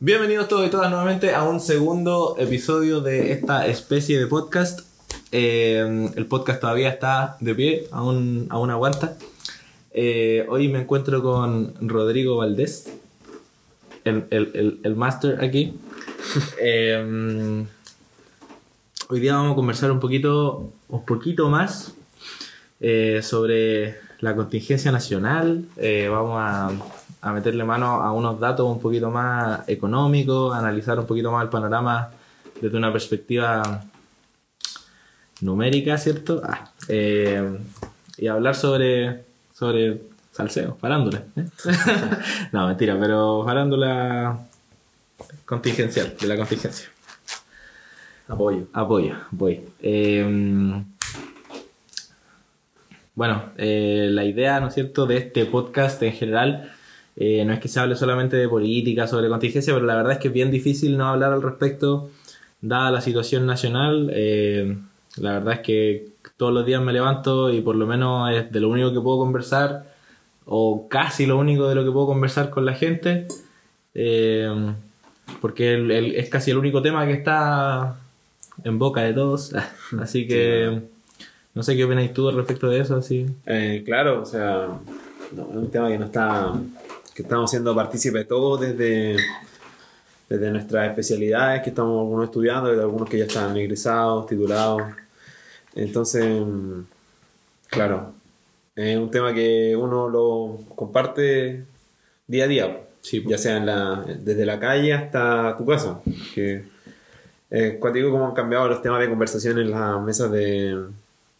[0.00, 4.82] Bienvenidos todos y todas nuevamente a un segundo episodio de esta especie de podcast.
[5.32, 9.18] Eh, el podcast todavía está de pie, aún, aún aguanta.
[9.90, 12.92] Eh, hoy me encuentro con Rodrigo Valdés,
[14.04, 15.74] el, el, el, el máster aquí.
[16.60, 17.64] Eh,
[19.08, 21.94] hoy día vamos a conversar un poquito, un poquito más
[23.22, 25.64] sobre la contingencia nacional.
[26.08, 26.70] Vamos a,
[27.20, 31.42] a meterle mano a unos datos un poquito más económicos, a analizar un poquito más
[31.42, 32.10] el panorama
[32.60, 33.84] desde una perspectiva
[35.40, 36.42] numérica, ¿cierto?
[36.44, 37.58] Ah, eh,
[38.16, 40.00] y hablar sobre, sobre
[40.32, 41.24] salseo, farándula.
[41.36, 41.46] ¿eh?
[42.52, 44.46] no, mentira, pero farándula
[45.44, 46.88] contingencial, de la contingencia.
[48.28, 48.66] Apoyo.
[48.72, 49.60] Apoyo, voy.
[49.80, 50.82] Eh,
[53.14, 56.72] bueno, eh, la idea, ¿no es cierto?, de este podcast en general
[57.20, 60.18] eh, no es que se hable solamente de política, sobre contingencia, pero la verdad es
[60.18, 62.10] que es bien difícil no hablar al respecto,
[62.60, 64.10] dada la situación nacional.
[64.14, 64.76] Eh,
[65.16, 68.60] la verdad es que todos los días me levanto y por lo menos es de
[68.60, 69.92] lo único que puedo conversar,
[70.46, 73.26] o casi lo único de lo que puedo conversar con la gente,
[73.94, 74.48] eh,
[75.40, 77.96] porque el- el- es casi el único tema que está
[78.64, 79.52] en boca de todos.
[80.00, 80.80] Así que
[81.54, 82.96] no sé qué opinas tú al respecto de eso.
[82.96, 83.26] Así.
[83.46, 84.68] Eh, claro, o sea,
[85.32, 86.52] no, es un tema que no está,
[87.18, 89.16] que estamos siendo partícipes todos desde,
[90.28, 94.82] desde nuestras especialidades que estamos algunos estudiando, y algunos que ya están egresados, titulados.
[95.74, 96.32] Entonces,
[97.66, 98.12] claro,
[98.76, 101.64] es un tema que uno lo comparte
[102.28, 103.32] día a día, Sí, pues.
[103.32, 106.00] ya sea en la, desde la calle hasta tu casa.
[106.36, 106.66] Que,
[107.50, 110.86] eh, cuando digo cómo han cambiado los temas de conversación en las mesas de...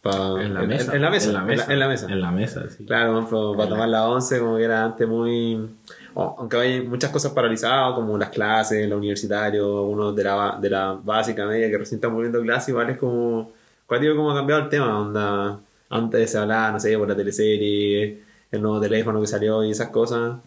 [0.01, 0.95] pa- En la mesa.
[0.95, 1.27] En, la mesa.
[1.27, 1.71] En la mesa.
[1.73, 2.07] En la, mesa.
[2.09, 2.85] En la mesa, sí.
[2.85, 5.69] Claro, por ejemplo, para tomar la once, como que era antes muy.
[6.15, 10.93] aunque hay muchas cosas paralizadas, como las clases, lo universitario, uno de la, de la
[10.93, 13.51] básica media que recién están volviendo a clase, igual es como.
[13.85, 14.99] ¿Cuál digo cómo ha cambiado el tema?
[14.99, 15.59] Onda,
[15.89, 19.89] antes se hablaba, no sé, por la teleserie, el nuevo teléfono que salió y esas
[19.89, 20.37] cosas.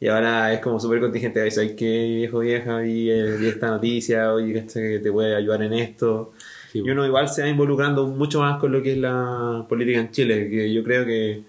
[0.00, 1.40] Y ahora es como súper contingente.
[1.42, 1.84] Ay, ¿sabes qué,
[2.16, 2.78] viejo, vieja?
[2.78, 6.32] Vi, vi esta noticia, oye, que te puede ayudar en esto.
[6.70, 9.98] Sí, Y uno igual se va involucrando mucho más con lo que es la política
[9.98, 11.42] en Chile, que yo creo que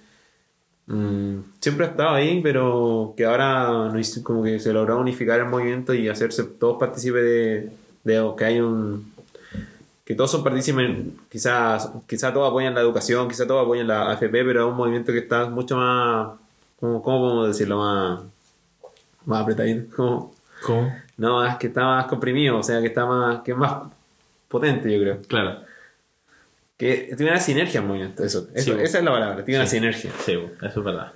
[0.88, 3.92] mm, siempre ha estado ahí, pero que ahora
[4.24, 7.72] como que se logró unificar el movimiento y hacerse todos partícipes de,
[8.04, 9.12] de que hay un
[10.04, 10.90] que todos son partícipes,
[11.30, 15.12] quizás quizás todos apoyan la educación, quizás todos apoyan la AFP, pero es un movimiento
[15.12, 16.32] que está mucho más,
[16.80, 17.78] ¿cómo, cómo podemos decirlo?
[17.78, 18.22] Más,
[19.26, 20.34] más apretadito, como,
[20.66, 20.92] ¿Cómo?
[21.18, 23.84] no, es que está más comprimido, o sea, que está más, que es más
[24.52, 25.20] potente, yo creo.
[25.28, 25.62] Claro.
[26.78, 29.68] Que tiene una sinergia el movimiento, eso, eso- Sí, esa es la palabra, tiene una
[29.70, 30.12] sinergia.
[30.26, 31.12] Sí, eso es verdad.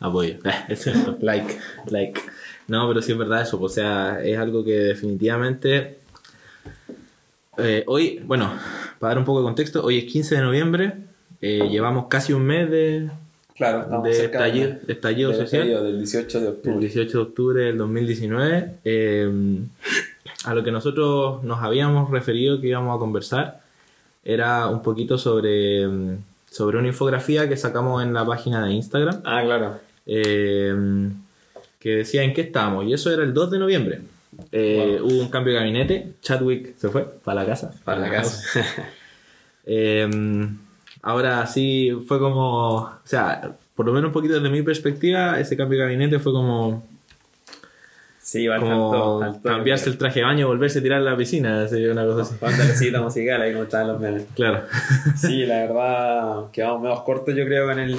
[0.00, 0.34] Apoyo.
[0.68, 1.16] Es cierto.
[1.20, 1.58] Like.
[1.90, 2.20] like.
[2.68, 3.60] No, pero sí es verdad eso.
[3.60, 5.98] O sea, es algo que definitivamente.
[7.58, 8.52] eh, hoy, bueno,
[8.98, 10.92] para dar un poco de contexto, hoy es 15 de noviembre.
[11.40, 13.10] eh, llevamos casi un mes de,
[13.56, 15.68] Claro, de estallido, de estallido social.
[15.68, 19.28] del 18 de el 18 de octubre del 2019, eh,
[20.44, 23.60] a lo que nosotros nos habíamos referido que íbamos a conversar
[24.24, 26.16] era un poquito sobre, mm,
[26.50, 29.78] sobre una infografía que sacamos en la página de Instagram, Ah, claro.
[30.06, 31.10] eh,
[31.80, 34.00] que decía en qué estábamos, y eso era el 2 de noviembre.
[34.52, 37.72] Eh, Hubo un cambio de gabinete, Chadwick se fue para la casa.
[37.84, 38.60] Para la casa.
[39.64, 40.08] Eh,
[41.02, 45.56] ahora sí fue como, o sea, por lo menos un poquito desde mi perspectiva, ese
[45.56, 46.82] cambio de gabinete fue como,
[48.32, 51.64] sí, va como cambiarse el traje de baño y volverse a tirar a la piscina,
[51.64, 52.84] así, una cosa así.
[52.86, 54.24] Cita musical, ahí como estaban los memes.
[54.34, 54.62] Claro.
[55.16, 57.96] Sí, la verdad, quedamos medio cortos yo creo con el,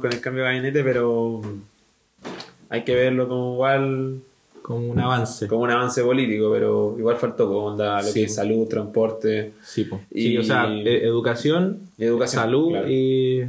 [0.00, 1.40] con el cambio de gabinete, pero
[2.70, 4.20] hay que verlo como igual,
[4.62, 5.46] Como un avance.
[5.48, 8.14] como un avance político, pero igual faltó como onda lo Sí.
[8.20, 10.00] que es salud, transporte, Sí, po.
[10.10, 12.42] Y- Sí, o sea, e- educación, educación.
[12.42, 12.88] salud claro.
[12.90, 13.46] y,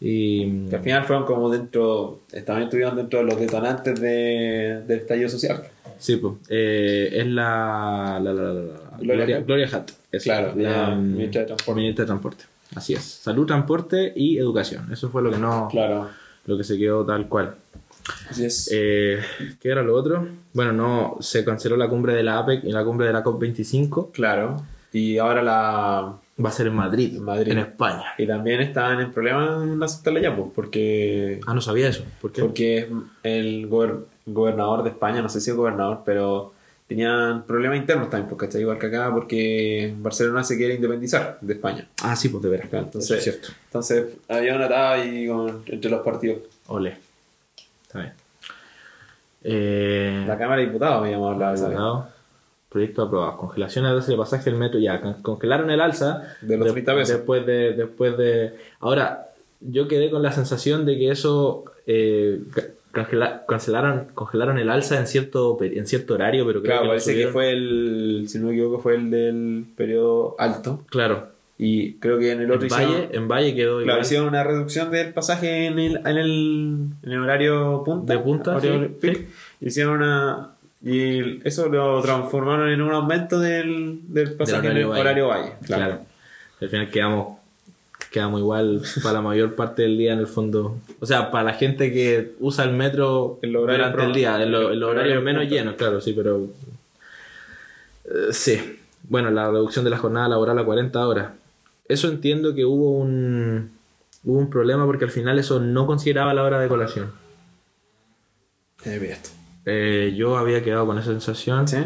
[0.00, 0.66] y...
[0.68, 5.28] Que al final fueron como dentro, estaban estuvieron dentro de los detonantes de, del estallido
[5.28, 5.62] social.
[5.98, 6.38] Sí, po.
[6.48, 9.92] Eh, es la, la, la, la- la- Gloria Gloria, Hutt.
[10.12, 11.80] es Claro, la la mm, ministra de Transporte.
[11.80, 12.44] ministra de Transporte.
[12.74, 13.02] Así es.
[13.02, 14.92] Salud, transporte y educación.
[14.92, 16.08] Eso fue lo que no, Claro.
[16.46, 17.54] lo que se quedó tal cual.
[18.28, 18.68] Así es.
[18.72, 19.20] Eh,
[19.60, 20.28] ¿Qué era lo otro?
[20.52, 24.10] Bueno, no, se canceló la cumbre de la APEC y la cumbre de la COP25.
[24.12, 24.56] claro.
[24.92, 26.14] Y ahora la...
[26.44, 27.52] Va a ser en Madrid, En Madrid.
[27.52, 28.04] en España.
[28.18, 31.40] Y también estaban en problemas en aceptarla ya, pues, porque...
[31.46, 32.04] Ah, no sabía eso.
[32.20, 32.42] ¿Por qué?
[32.42, 32.90] Porque
[33.22, 36.52] el gober- gobernador de España, no sé si es gobernador, pero
[36.86, 41.54] tenían problemas internos también, porque está igual que acá, porque Barcelona se quiere independizar de
[41.54, 41.88] España.
[42.02, 42.68] Ah, sí, pues de veras.
[42.68, 43.48] Claro, entonces, es cierto.
[43.64, 46.40] entonces había una atado ahí con- entre los partidos.
[46.66, 46.98] Ole.
[47.86, 48.12] Está bien.
[49.42, 52.08] Eh, La Cámara de Diputados habíamos hablado
[52.84, 52.90] esa vez.
[52.96, 52.96] aprobado.
[52.96, 53.36] Proyecto aprobado.
[53.38, 54.78] Congelación al alza de pasaje del metro.
[54.78, 56.22] Ya, con- congelaron el alza.
[56.42, 57.16] De los 30 pesos.
[57.16, 58.54] Después de, después de.
[58.80, 59.26] Ahora,
[59.60, 61.64] yo quedé con la sensación de que eso.
[61.86, 62.40] eh,
[62.92, 67.14] congela- cancelaron, congelaron el alza en cierto, en cierto horario, pero creo Claro, que parece
[67.14, 70.82] que fue el, si no me equivoco, fue el del periodo alto.
[70.90, 71.28] Claro.
[71.58, 74.00] Y creo que en el otro En hicieron, Valle, en Valle quedó claro, igual.
[74.00, 78.12] hicieron una reducción del pasaje en el, en el, en el horario punta.
[78.12, 78.68] De punta, sí.
[79.60, 80.50] Hicieron una.
[80.88, 85.54] Y eso lo transformaron en un aumento del, del pasaje en el horario valle.
[85.64, 85.98] Claro.
[86.60, 87.38] Al final quedamos,
[88.12, 90.76] quedamos igual para la mayor parte del día en el fondo.
[91.00, 94.40] O sea, para la gente que usa el metro El horario durante pro- el día,
[94.40, 95.54] en, lo- en los el horarios horario menos punta.
[95.56, 96.46] llenos, claro, sí, pero.
[98.04, 98.78] eh, sí.
[99.08, 101.28] Bueno, la reducción de la jornada laboral a 40 horas.
[101.88, 103.72] Eso entiendo que hubo un.
[104.24, 107.12] Hubo un problema porque al final eso no consideraba la hora de colación.
[108.84, 109.30] Eh, mira esto.
[109.66, 111.66] Eh, yo había quedado con esa sensación.
[111.68, 111.78] ¿Sí?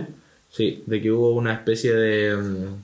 [0.51, 2.75] Sí, de que hubo una especie de, mm,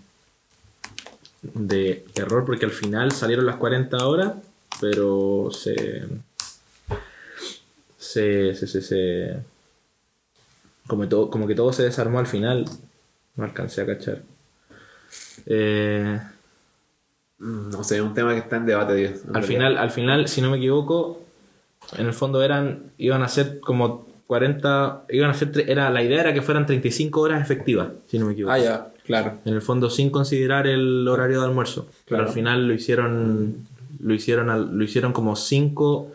[1.68, 4.32] de error porque al final salieron las 40 horas,
[4.80, 6.04] pero se.
[7.98, 8.54] Se.
[8.54, 9.36] se, se, se-
[10.86, 12.64] como, todo, como que todo se desarmó al final.
[13.34, 14.22] No alcancé a cachar.
[15.46, 16.20] Eh,
[17.38, 19.20] No sé, es un tema que está en debate, Dios.
[19.34, 21.20] al final, al final, si no me equivoco,
[21.98, 22.92] en el fondo eran.
[22.98, 25.04] iban a ser como 40.
[25.10, 25.52] iban a ser.
[25.68, 28.52] Era, la idea era que fueran 35 horas efectivas, si no me equivoco.
[28.52, 29.38] Ah, ya, claro.
[29.44, 31.86] En el fondo sin considerar el horario de almuerzo.
[32.04, 32.24] Pero Claro.
[32.26, 33.66] al final lo hicieron
[34.00, 36.12] lo hicieron al- lo hicieron como 5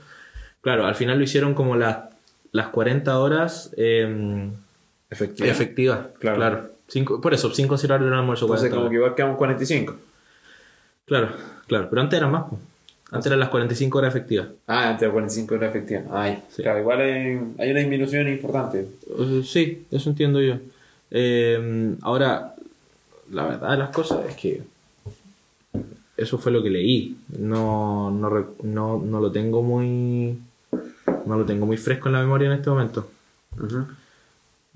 [0.62, 1.98] Claro, al final lo hicieron como las
[2.52, 4.50] las 40 horas eh,
[5.10, 5.64] Efectivamente.
[5.64, 6.00] efectivas.
[6.20, 6.38] Claro.
[6.38, 6.70] Claro.
[6.88, 8.46] Cinco- por eso, sin considerar el almuerzo.
[8.46, 9.00] Entonces, 40 como que horas.
[9.08, 9.96] igual quedamos 45.
[11.06, 11.30] Claro,
[11.68, 11.88] claro.
[11.90, 12.44] Pero antes eran más.
[12.44, 12.60] po.
[13.12, 14.48] Antes eran las 45 horas efectivas.
[14.68, 16.02] Ah, entre 45 era efectiva.
[16.12, 16.64] Ay, Sí.
[16.64, 18.88] claro, igual hay, hay una disminución importante.
[19.20, 20.56] Eh, sí, eso entiendo yo.
[21.12, 22.56] Eh, ahora,
[23.32, 24.62] la verdad de las cosas es que
[26.16, 27.18] eso fue lo que leí.
[27.38, 28.30] No, no,
[28.64, 30.38] no, no lo tengo muy.
[31.26, 33.12] No lo tengo muy fresco en la memoria en este momento.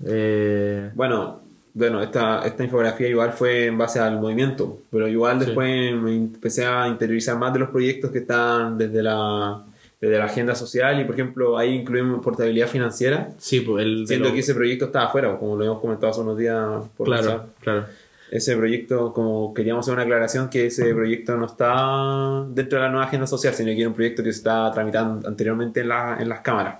[0.04, 1.40] Eh, Bueno,
[1.78, 5.44] bueno, esta, esta infografía igual fue en base al movimiento, pero igual Sí.
[5.46, 9.62] después me empecé a interiorizar más de los proyectos que están desde la,
[10.00, 14.02] desde la agenda social y por ejemplo ahí incluimos portabilidad financiera, sí, pues el.
[14.20, 16.58] lo- que ese proyecto estaba afuera, como lo hemos comentado hace unos días
[16.96, 17.46] por Claro, WhatsApp.
[17.60, 17.84] claro.
[18.30, 22.90] Ese proyecto, como queríamos hacer una aclaración, que ese proyecto no está dentro de la
[22.90, 26.16] nueva agenda social, sino que era un proyecto que se estaba tramitando anteriormente en, la-
[26.18, 26.76] en las cámaras.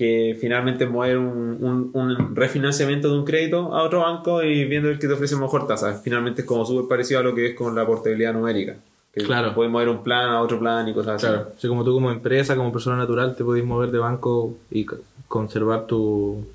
[0.00, 4.88] Que finalmente mover un, un, un refinanciamiento de un crédito a otro banco y viendo
[4.88, 5.92] el que te ofrece mejor tasa.
[6.02, 8.76] Finalmente es como súper parecido a lo que es con la portabilidad numérica.
[9.12, 9.52] Que Claro.
[9.54, 11.26] Puedes mover un plan a otro plan y cosas así.
[11.26, 14.86] Claro, así como tú como empresa, como persona natural, te podés mover de banco y
[15.28, 16.46] conservar tu...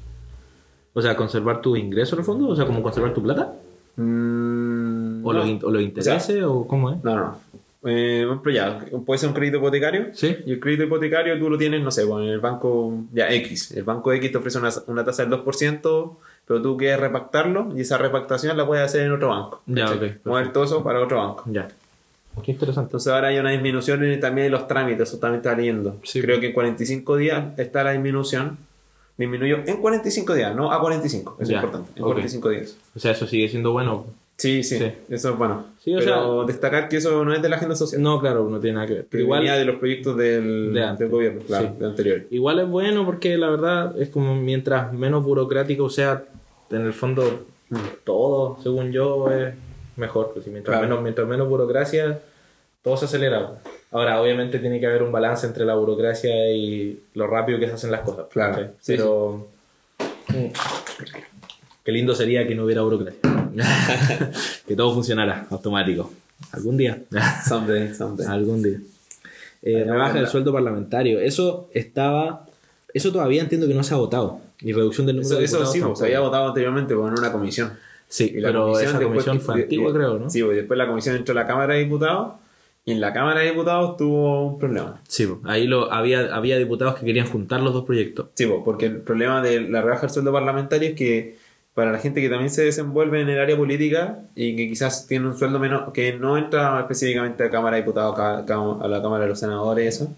[0.95, 3.53] O sea, conservar tu ingreso en el fondo, o sea, como conservar tu plata,
[3.97, 5.39] Mm, o, no.
[5.39, 7.03] los, in- o los intereses, o, cómo es.
[7.03, 7.38] No, no.
[7.86, 10.08] Eh, por ejemplo, ya, puede ser un crédito hipotecario.
[10.14, 10.38] Sí.
[10.46, 13.72] Y el crédito hipotecario tú lo tienes, no sé, bueno, en el banco ya X.
[13.72, 16.16] El banco X te ofrece una, una tasa del 2%,
[16.48, 19.62] pero tú quieres repactarlo y esa repactación la puedes hacer en otro banco.
[19.68, 20.10] Ya, ¿cachai?
[20.10, 20.26] ok.
[20.26, 21.44] Mover todo eso para otro banco.
[21.52, 21.68] Ya.
[22.44, 22.88] Qué interesante.
[22.90, 25.98] Entonces ahora hay una disminución en- también en los trámites, eso también está leyendo.
[26.04, 26.22] Sí.
[26.22, 28.58] Creo que en 45 días está la disminución.
[29.18, 32.07] Disminuyó en 45 días, no a 45, eso es importante, en ok.
[32.09, 32.76] 45 días.
[32.95, 34.06] O sea, eso sigue siendo bueno.
[34.37, 34.92] Sí, sí, Sí.
[35.09, 35.65] eso es bueno.
[35.80, 38.01] Sí, o pero destacar que eso no es de la agenda social.
[38.01, 39.06] No, claro, no tiene nada que ver.
[39.09, 41.80] Pero igual, de los proyectos del, De del gobierno, claro, Sí.
[41.80, 42.21] de anterior.
[42.31, 46.23] igual es bueno porque la verdad es como mientras menos burocrático sea,
[46.69, 47.45] en el fondo,
[48.04, 49.54] todo, según yo, es
[49.95, 50.31] mejor.
[50.33, 50.87] Pues, mientras, Claro.
[50.89, 52.19] menos, mientras menos burocracia,
[52.83, 53.59] todo se acelera.
[53.92, 57.73] Ahora, obviamente tiene que haber un balance entre la burocracia y lo rápido que se
[57.75, 58.25] hacen las cosas.
[58.31, 58.71] Claro.
[58.85, 59.47] Pero
[60.27, 60.45] mm,
[61.85, 63.19] qué lindo sería que no hubiera burocracia.
[64.68, 66.12] que todo funcionara automático.
[66.52, 67.02] Algún día.
[67.47, 68.28] Someday, someday.
[68.28, 68.80] Algún día.
[69.62, 71.19] Eh, rebaja del sueldo parlamentario.
[71.19, 72.45] Eso estaba.
[72.94, 74.40] Eso todavía entiendo que no se ha votado.
[74.62, 77.19] Y reducción del número Eso, de eso sí, pues, se había votado anteriormente pues, en
[77.19, 77.74] una comisión.
[78.07, 80.30] Sí, Y la pero esa después comisión fue antigua, creo, ¿no?
[80.30, 82.33] Sí, pues después la comisión entró a la Cámara de Diputados
[82.85, 85.02] y en la Cámara de Diputados tuvo un problema.
[85.07, 88.28] Sí, pues, ahí lo, había, había diputados que querían juntar los dos proyectos.
[88.35, 91.38] Sí, pues, porque el problema de la rebaja del sueldo parlamentario es que
[91.76, 95.28] para la gente que también se desenvuelve en el área política y que quizás tiene
[95.28, 99.26] un sueldo menor, que no entra específicamente a la Cámara de Diputados, a la Cámara
[99.26, 100.12] de los Senadores eso,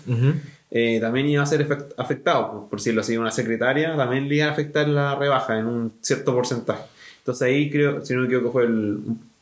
[0.71, 4.45] eh, también iba a ser afectado, por- por decirlo así, una secretaria también le iba
[4.45, 6.83] a afectar la rebaja en un cierto porcentaje.
[7.19, 8.99] Entonces ahí creo, si no me equivoco, fue el-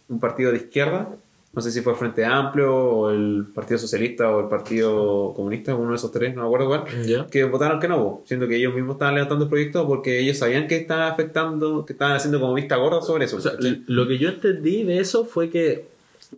[0.08, 1.10] un partido de izquierda
[1.56, 5.74] no sé si fue el Frente Amplio o el Partido Socialista o el Partido Comunista,
[5.74, 8.76] uno de esos tres, no me acuerdo cuál, que votaron que no, siendo que ellos
[8.76, 12.54] mismos estaban levantando el proyecto porque ellos sabían que estaban afectando, que estaban haciendo como
[12.54, 13.38] vista gorda sobre eso.
[13.38, 13.84] O sea, ¿cachai?
[13.88, 15.86] lo que yo entendí de eso fue que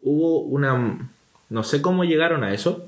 [0.04, 1.10] hubo una...
[1.50, 2.86] No sé cómo llegaron a eso,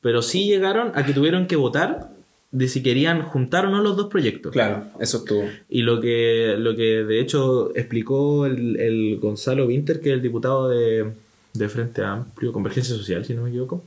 [0.00, 2.10] pero sí llegaron a que tuvieron que votar
[2.52, 4.52] de si querían juntar o no los dos proyectos.
[4.52, 5.48] claro, eso estuvo.
[5.68, 10.22] Y lo que, lo que de hecho explicó el, el Gonzalo Winter, que es el
[10.22, 11.12] diputado de,
[11.58, 13.82] de Frente Amplio, Convergencia Social, si no me equivoco.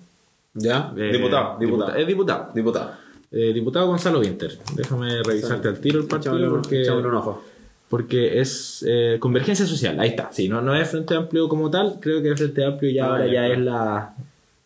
[0.53, 0.93] ¿Ya?
[0.97, 1.95] Eh, diputado, diputado.
[1.95, 2.49] Es diputado.
[2.53, 2.91] Diputado.
[3.31, 4.57] Eh, diputado Gonzalo Winter.
[4.75, 7.43] Déjame revisarte al tiro el partido Echámosle porque, echámosle un ojo.
[7.89, 9.99] porque es eh, Convergencia Social.
[9.99, 10.31] Ahí está.
[10.31, 11.97] Sí, no, no es Frente Amplio como tal.
[11.99, 13.53] Creo que Frente Amplio ya Ah, ahora ya, ya claro.
[13.53, 14.13] es la...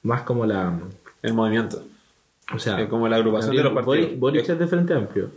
[0.04, 0.80] Más como la...
[1.22, 1.84] El movimiento.
[2.54, 3.86] O sea, Es como la agrupación de los partidos.
[3.98, 5.30] Boric, Boric es de Frente Amplio.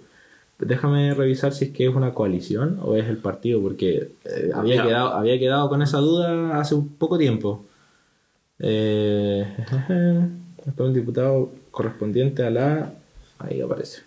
[0.58, 4.76] Déjame revisar si es que es una coalición o es el partido, porque eh, había,
[4.76, 4.82] Ya.
[4.84, 7.64] quedado, había quedado con esa duda hace un poco tiempo.
[8.58, 9.46] Eh,
[10.66, 12.92] es un diputado correspondiente a la.
[13.38, 14.02] Ahí aparece.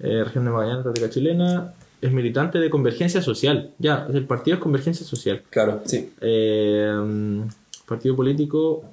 [0.00, 1.74] Eh, región de Magallanes, República Chilena.
[2.00, 3.72] Es militante de Convergencia Social.
[3.78, 5.42] Ya, el partido es Convergencia Social.
[5.50, 6.12] Claro, sí.
[6.20, 7.42] Eh,
[7.86, 8.84] partido político,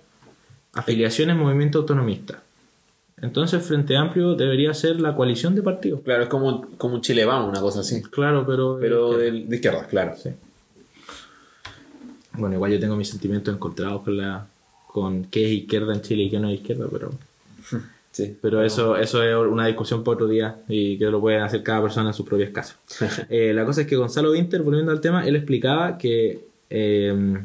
[0.73, 2.41] afiliaciones, movimiento autonomista.
[3.25, 6.01] Entonces, Frente Amplio debería ser la coalición de partidos.
[6.01, 8.01] Claro, es como, como un Chile Vamos, una cosa así.
[8.03, 8.77] Claro, pero.
[8.79, 10.13] Pero eh, de, de izquierda, claro.
[10.15, 10.29] Sí.
[12.33, 14.47] Bueno, igual yo tengo mis sentimientos encontrados con la
[14.87, 17.11] con qué es izquierda en Chile y qué no es izquierda, pero
[18.11, 18.33] Sí.
[18.41, 21.81] pero eso eso es una discusión para otro día y que lo pueden hacer cada
[21.81, 22.77] persona en sus propias casas.
[23.29, 27.37] Eh, la cosa es que Gonzalo Winter, volviendo al tema, él explicaba que, eh,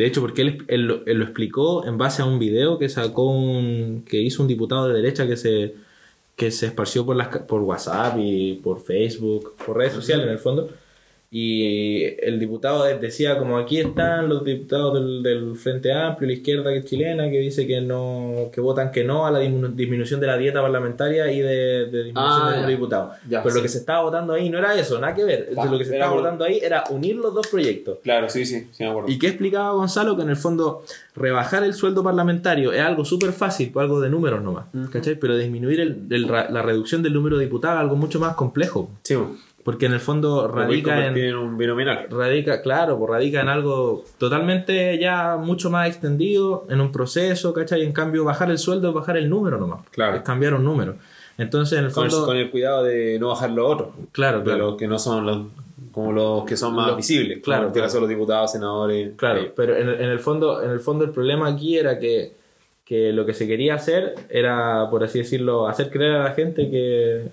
[0.00, 2.88] de hecho, porque él, él lo- él lo explicó en base a un video que
[2.88, 5.74] sacó un, que hizo un diputado de derecha que se,
[6.36, 10.38] que se esparció por, las, por WhatsApp y por Facebook, por redes sociales en el
[10.38, 10.70] fondo.
[11.32, 16.32] Y el diputado de- decía como aquí están los diputados del, del Frente Amplio, la
[16.34, 19.72] izquierda que es chilena, que dice que no, que votan que no a la disminu-
[19.72, 22.76] disminución de la dieta parlamentaria y de, de disminución Ah, del número de ya.
[22.76, 23.16] diputados.
[23.28, 23.58] Ya, Pero sí.
[23.58, 25.50] lo que se estaba votando ahí no era eso, nada que ver.
[25.56, 27.98] Ah, lo que se estaba por- votando ahí era unir los dos proyectos.
[28.02, 29.08] Claro, sí, sí, sí, me acuerdo.
[29.08, 30.16] ¿Y qué explicaba Gonzalo?
[30.16, 30.82] Que en el fondo
[31.14, 35.14] rebajar el sueldo parlamentario es algo súper fácil, pues algo de números nomás, ¿cachai?
[35.14, 38.90] Pero disminuir el- el la reducción del número de diputados es algo mucho más complejo,
[39.04, 39.36] Sí, bueno.
[39.64, 42.06] Porque en el fondo radica en, en un binominal.
[42.10, 47.82] radica, claro, pues radica en algo totalmente ya mucho más extendido, en un proceso, ¿cachai?
[47.82, 50.16] En cambio, bajar el sueldo es bajar el número nomás, Claro.
[50.16, 50.96] es cambiar un número.
[51.38, 53.88] Entonces, en el Con el, fondo, con el cuidado de no bajar los otros.
[54.12, 54.58] claro, De claro.
[54.70, 55.38] los que no son los,
[55.92, 57.40] como los que son más Los- visibles.
[57.42, 57.88] claro, en este claro.
[57.88, 59.12] caso los diputados, senadores.
[59.16, 61.98] Claro, eh, pero en el, en el fondo, en el fondo el problema aquí era
[61.98, 62.34] que,
[62.84, 66.68] que lo que se quería hacer era, por así decirlo, hacer creer a la gente
[66.70, 67.28] que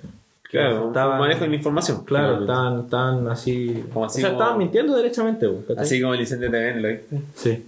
[0.49, 2.05] claro, estaban- manejo de la información.
[2.05, 5.49] claro, estaban, estaban así, Como así o sea, como- estaban mintiendo derechamente.
[5.77, 7.17] Así como el incendio TV, ¿lo viste?
[7.35, 7.65] Sí,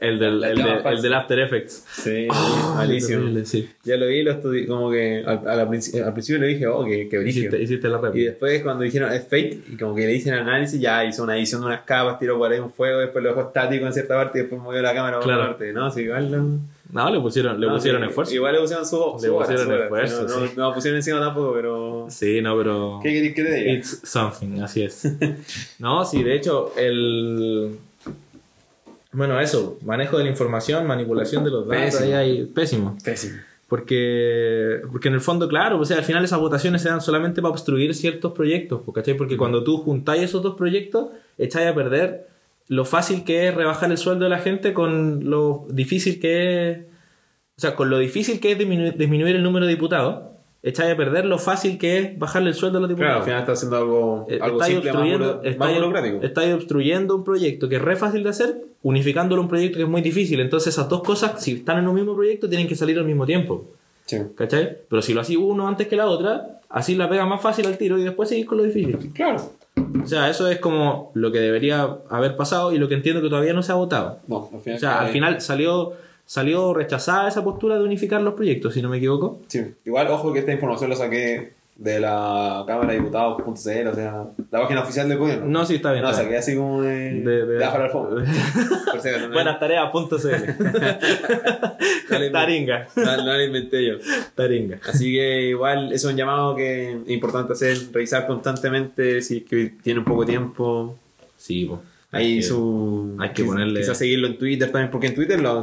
[0.00, 1.84] el del, el, de- del After Effects.
[1.90, 3.20] Sí, Ah, malísimo.
[3.20, 3.70] terrible, sí.
[3.84, 7.08] Ya lo vi, lo estudié, como que al, al, al principio le dije, oh, que,
[7.08, 7.46] que brígido.
[7.56, 10.80] Hiciste, hiciste la Y después cuando dijeron es fake, y como que le dicen análisis,
[10.80, 13.48] ya hizo una edición de unas capas, tiró por ahí un fuego, después lo dejó
[13.48, 15.50] estático en cierta parte y después movió la cámara a otra Claro.
[15.50, 15.90] parte, ¿no?
[15.90, 16.30] Sí, igual
[16.92, 18.34] No, le pusieron, le no, pusieron sí, esfuerzo.
[18.34, 20.52] Igual le pusieron su, Le su hora, pusieron su esfuerzo, No, sí.
[20.56, 22.06] no pusieron encima tampoco, pero...
[22.10, 23.00] Sí, no, pero...
[23.02, 23.72] ¿Qué querés que te diga?
[23.72, 25.04] It's something, así es.
[25.78, 27.76] No, sí, de hecho, el.
[29.12, 32.04] Bueno, eso, manejo de la información, manipulación de los datos, Pésimo.
[32.06, 32.96] ahí hay pésimo.
[33.04, 33.38] Pésimo.
[33.68, 37.40] Porque, porque en el fondo, claro, o sea, al final esas votaciones se dan solamente
[37.40, 39.14] para obstruir ciertos proyectos, ¿cachai?
[39.14, 42.26] Porque cuando tú juntáis esos dos proyectos, echáis a perder
[42.70, 46.78] lo fácil que es rebajar el sueldo de la gente con lo difícil que es.
[47.56, 50.22] O sea, con lo difícil que es disminuir, disminuir el número de diputados,
[50.62, 53.20] echáis a perder lo fácil que es bajarle el sueldo a los Claro, diputados.
[53.20, 56.18] al final está haciendo algo, Eh, algo simple, más, obstruyendo, buro- más burocrático.
[56.22, 59.82] estáis obstruyendo un proyecto que es re fácil de hacer, unificándolo a un proyecto que
[59.82, 60.38] es muy difícil.
[60.40, 63.26] Entonces esas dos cosas, si están en un mismo proyecto, tienen que salir al mismo
[63.26, 63.64] tiempo.
[64.06, 64.16] Sí.
[64.36, 64.78] ¿Cachai?
[64.88, 67.76] Pero si lo hacís uno antes que la otra, así la pega más fácil al
[67.76, 68.96] tiro y después seguís con lo difícil.
[69.12, 69.38] Claro.
[70.02, 73.28] O sea, eso es como lo que debería haber pasado y lo que entiendo que
[73.28, 74.18] todavía no se ha votado.
[74.28, 74.76] No, al final...
[74.76, 75.92] O sea, al final salió,
[76.24, 79.40] salió rechazada esa postura de unificar los proyectos, si no me equivoco.
[79.48, 79.74] Sí.
[79.84, 83.48] Igual, ojo que esta información la saqué de la Cámara de Diputados.cl,
[83.88, 85.46] o sea, la página oficial del gobierno.
[85.46, 86.04] No, sí, está bien.
[86.04, 87.22] No, está saqué así como de...
[87.22, 88.16] De- de- abajo del fondo.
[89.32, 89.58] Buenas
[92.20, 92.86] le- Taringa.
[92.96, 93.94] No, no lo inventé yo.
[94.34, 94.78] Taringa.
[94.88, 99.44] Así que igual eso es un llamado que es importante hacer, revisar constantemente si es
[99.44, 100.98] que tiene un poco de tiempo.
[101.36, 101.80] Sí, po.
[102.12, 103.16] Ahí Hay que- su...
[103.20, 105.62] hay que ponerle- Quizás seguirlo en Twitter también, porque en Twitter lo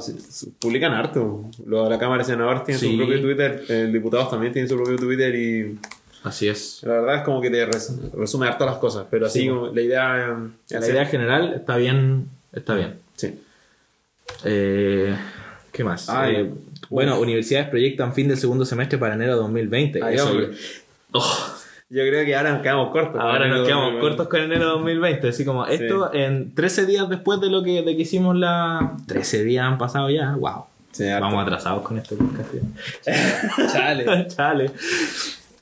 [0.59, 1.43] publican harto.
[1.65, 2.91] Lo de la Cámara de Senadores tiene Sí.
[2.91, 5.77] su propio Twitter, el diputados también tiene su propio Twitter y
[6.23, 6.81] Así es.
[6.83, 9.47] la verdad es como que te res- resume harto las cosas, pero así Sí.
[9.49, 10.37] como la idea...
[10.69, 12.27] La hacer- idea general está bien.
[12.51, 12.95] Está bien.
[13.15, 13.39] Sí.
[14.43, 15.15] Eh,
[15.71, 16.09] ¿Qué más?
[16.09, 16.51] Ay, Eh,
[16.89, 20.03] bueno, universidades proyectan fin del segundo semestre para enero de 2020.
[20.03, 20.33] Ay, Eso-.
[21.11, 21.53] Oh,
[21.89, 23.21] Yo creo que ahora nos quedamos cortos.
[23.21, 24.01] ahora nos quedamos 2020.
[24.01, 25.29] cortos con enero de 2020.
[25.29, 28.97] Así como esto en 13 días después de lo que, de que hicimos la...
[29.07, 30.35] 13 días han pasado ya.
[30.35, 30.65] Wow.
[30.91, 31.05] Sí.
[31.09, 32.49] Vamos atrasados con este podcast.
[33.05, 33.67] ya.
[33.71, 34.27] Chale.
[34.35, 34.71] Chale.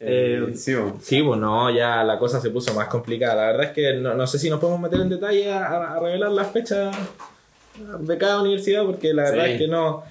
[0.05, 0.97] Eh, Eh, sí, bueno.
[1.01, 3.35] Sí, pues no, ya la cosa se puso más complicada.
[3.35, 5.99] La verdad es que no, no sé si nos podemos meter en detalle a, a
[5.99, 6.95] revelar las fechas
[7.99, 9.51] de cada universidad, porque la verdad Sí.
[9.51, 10.03] es que no.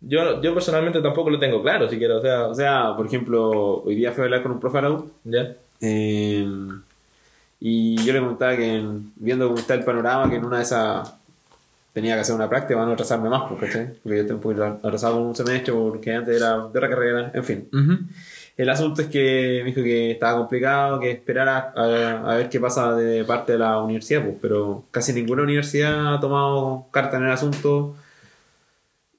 [0.00, 2.18] Yo, yo personalmente tampoco lo tengo claro, si quiero.
[2.18, 4.82] O sea, O sea, por ejemplo, hoy día fui a hablar con un profe de
[4.82, 5.54] la U, ya.
[5.80, 6.46] eh,
[7.60, 10.64] y yo le comentaba que en- viendo cómo está el panorama, que en una de
[10.64, 11.14] esas
[11.94, 13.94] tenía que hacer una práctica para no atrasarme más, pues, ¿cachai?
[14.02, 17.30] Porque yo estoy un poquito atrasado con un semestre porque antes era de otra carrera,
[17.32, 17.68] en fin.
[18.56, 22.60] El asunto es que me dijo que estaba complicado, que esperara a, a ver qué
[22.60, 27.24] pasa de parte de la universidad, pues, pero casi ninguna universidad ha tomado carta en
[27.24, 27.96] el asunto.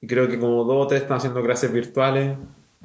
[0.00, 2.36] Y creo que como dos o tres están haciendo clases virtuales.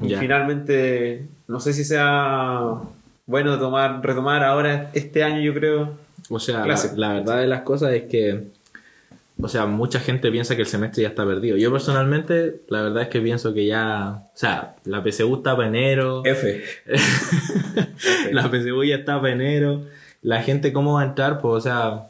[0.01, 2.79] Y finalmente, no sé si sea
[3.25, 5.91] bueno tomar, retomar ahora este año, yo creo.
[6.29, 6.65] O sea,
[6.95, 8.47] la verdad de las cosas es que.
[9.43, 11.57] O sea, mucha gente piensa que el semestre ya está perdido.
[11.57, 14.23] Yo personalmente, la verdad es que pienso que ya.
[14.33, 16.21] O sea, la PSU está para enero.
[16.25, 16.61] F.
[18.31, 19.81] la PSU ya está para enero.
[20.21, 21.39] La gente, ¿cómo va a entrar?
[21.41, 22.07] Pues, o sea.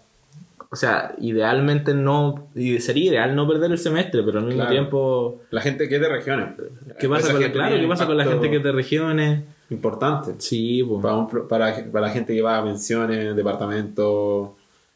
[0.73, 2.47] O sea, idealmente no.
[2.79, 4.71] Sería ideal no perder el semestre, pero al mismo Claro.
[4.71, 5.41] tiempo.
[5.51, 6.49] La gente que es de regiones.
[6.97, 9.43] ¿Qué pasa, con claro, ¿qué pasa con la gente que es de regiones?
[9.69, 10.35] Importante.
[10.37, 11.01] Sí, pues.
[11.01, 14.49] Para, un para, para la gente que va a pensiones, departamentos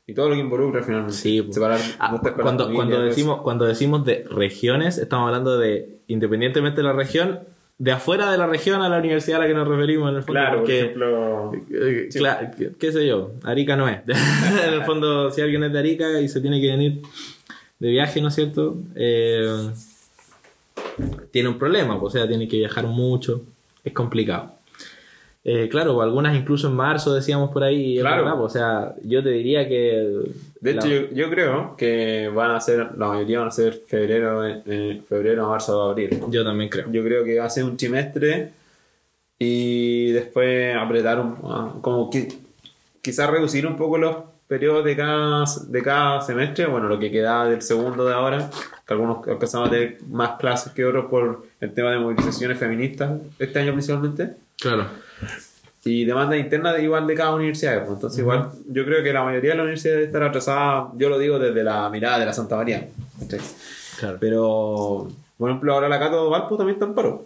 [0.07, 1.13] y todo lo que involucra finalmente.
[1.15, 1.55] Sí, pues.
[1.55, 6.83] Separar, Ah, cuando, familia, cuando, decimos, cuando decimos de regiones, estamos hablando de, independientemente de
[6.83, 7.39] la región,
[7.77, 10.23] de afuera de la región a la universidad a la que nos referimos en el
[10.23, 10.39] fondo.
[10.39, 11.51] Claro, porque, por ejemplo.
[11.87, 13.99] eh, cla- qué- qué sé yo, Arica no es.
[14.67, 17.01] en el fondo, si alguien es de Arica y se tiene que venir
[17.79, 18.77] de viaje, ¿no es cierto?
[18.95, 19.69] Eh,
[21.31, 23.41] tiene un problema, pues, o sea, tiene que viajar mucho,
[23.83, 24.54] es complicado.
[25.47, 28.23] Eh, claro, algunas incluso en marzo decíamos por ahí, Claro.
[28.25, 30.23] verdad, o sea, yo te diría que...
[30.59, 33.73] De la- hecho, yo, yo creo que van a ser, la mayoría van a ser
[33.73, 36.19] febrero, eh, febrero, marzo, abril.
[36.31, 36.91] yo también creo.
[36.91, 38.53] Yo creo que va a ser un trimestre
[39.37, 42.27] y después apretar un, ah, como que
[43.03, 44.15] quizás reducir un poco los
[44.47, 48.49] periodos de cada, de cada semestre, bueno, lo que queda del segundo de ahora,
[48.87, 53.11] que algunos alcanzamos a tener más clases que otros por el tema de movilizaciones feministas
[53.37, 54.43] este año principalmente.
[54.59, 54.87] Claro.
[55.83, 57.81] Y demandas internas de igual de cada universidad.
[57.81, 57.93] pues.
[57.93, 61.19] Entonces, igual, yo creo que la mayoría de las universidades debe estar atrasada, yo lo
[61.19, 62.87] digo desde la mirada de la Santa María.
[63.99, 64.17] Claro.
[64.19, 67.25] Pero, por ejemplo, ahora la Cato Valpo también está en paro.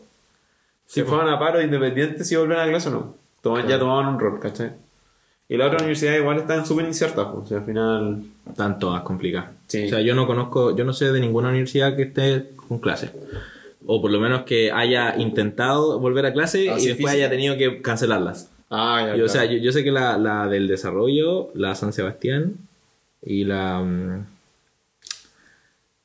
[0.85, 3.15] Sí, Se fueron a paro independiente si vuelven a clase o no.
[3.43, 4.71] Toman- Ya tomaban un rol, ¿cachai?
[5.47, 7.45] Y la otra universidad igual están súper inciertas, pues.
[7.45, 8.23] O sea, al final.
[8.47, 9.51] Están todas complicadas.
[9.67, 9.85] Sí.
[9.85, 13.11] O sea, yo no conozco, yo no sé de ninguna universidad que esté con clase.
[13.85, 17.11] O por lo menos que haya intentado volver a clase Ah, y sí, después física.
[17.13, 18.51] haya tenido que cancelarlas.
[18.69, 19.17] Ah, ya.
[19.17, 22.55] Y, o sea, yo, yo sé que la, la del desarrollo, la San Sebastián
[23.23, 23.79] y la.
[23.81, 24.25] mm,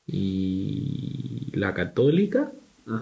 [0.07, 2.51] y la católica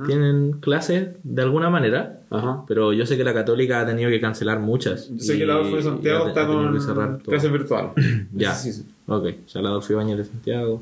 [0.07, 2.21] tienen clases de alguna manera.
[2.29, 2.63] Ajá.
[2.67, 5.09] Pero yo sé que la católica ha tenido que cancelar muchas.
[5.09, 7.91] Yo sé que la Adolfo de Santiago está con clases virtuales.
[8.33, 8.53] Ya.
[8.53, 8.85] Sí, sí.
[9.07, 10.81] Ok, o sea, la Adolfo Ibáñez de Santiago.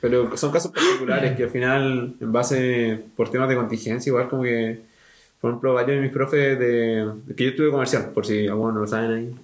[0.00, 4.42] Pero son casos particulares que al final, en base por temas de contingencia, igual como
[4.42, 4.80] que,
[5.40, 8.74] por ejemplo, varios de mis profes de, de que yo estuve comercial, por si algunos
[8.74, 9.34] no lo saben ahí.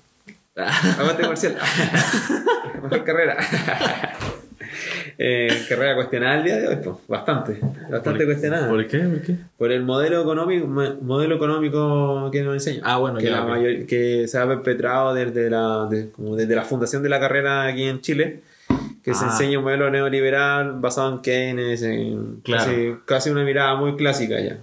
[0.99, 1.57] Aguante comercial.
[2.83, 3.37] Mejor carrera.
[5.19, 7.59] eh, carrera cuestionada el día de hoy, pues, bastante.
[7.91, 8.69] Bastante cuestionada.
[8.69, 8.99] ¿Por qué?
[8.99, 9.37] ¿Por qué?
[9.57, 12.81] Por el modelo económico, mo- modelo económico que nos enseña.
[12.85, 16.55] Ah, bueno, que, ya, la mayor- que se ha perpetrado desde la, de- como desde
[16.55, 18.41] la fundación de la carrera aquí en Chile,
[19.03, 19.29] que se Ah.
[19.33, 22.65] enseña un modelo neoliberal basado en Keynes, en Claro.
[22.65, 24.59] casi, casi una mirada muy clásica ya,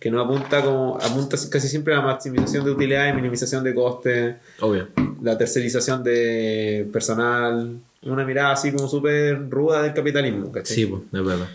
[0.00, 4.36] que no apunta como apunta casi siempre a la maximización de utilidades, minimización de costes,
[4.60, 4.88] Obvio.
[5.22, 10.74] la tercerización de personal, una mirada así como súper ruda del capitalismo, ¿cachai?
[10.74, 11.48] Sí, pues, es verdad.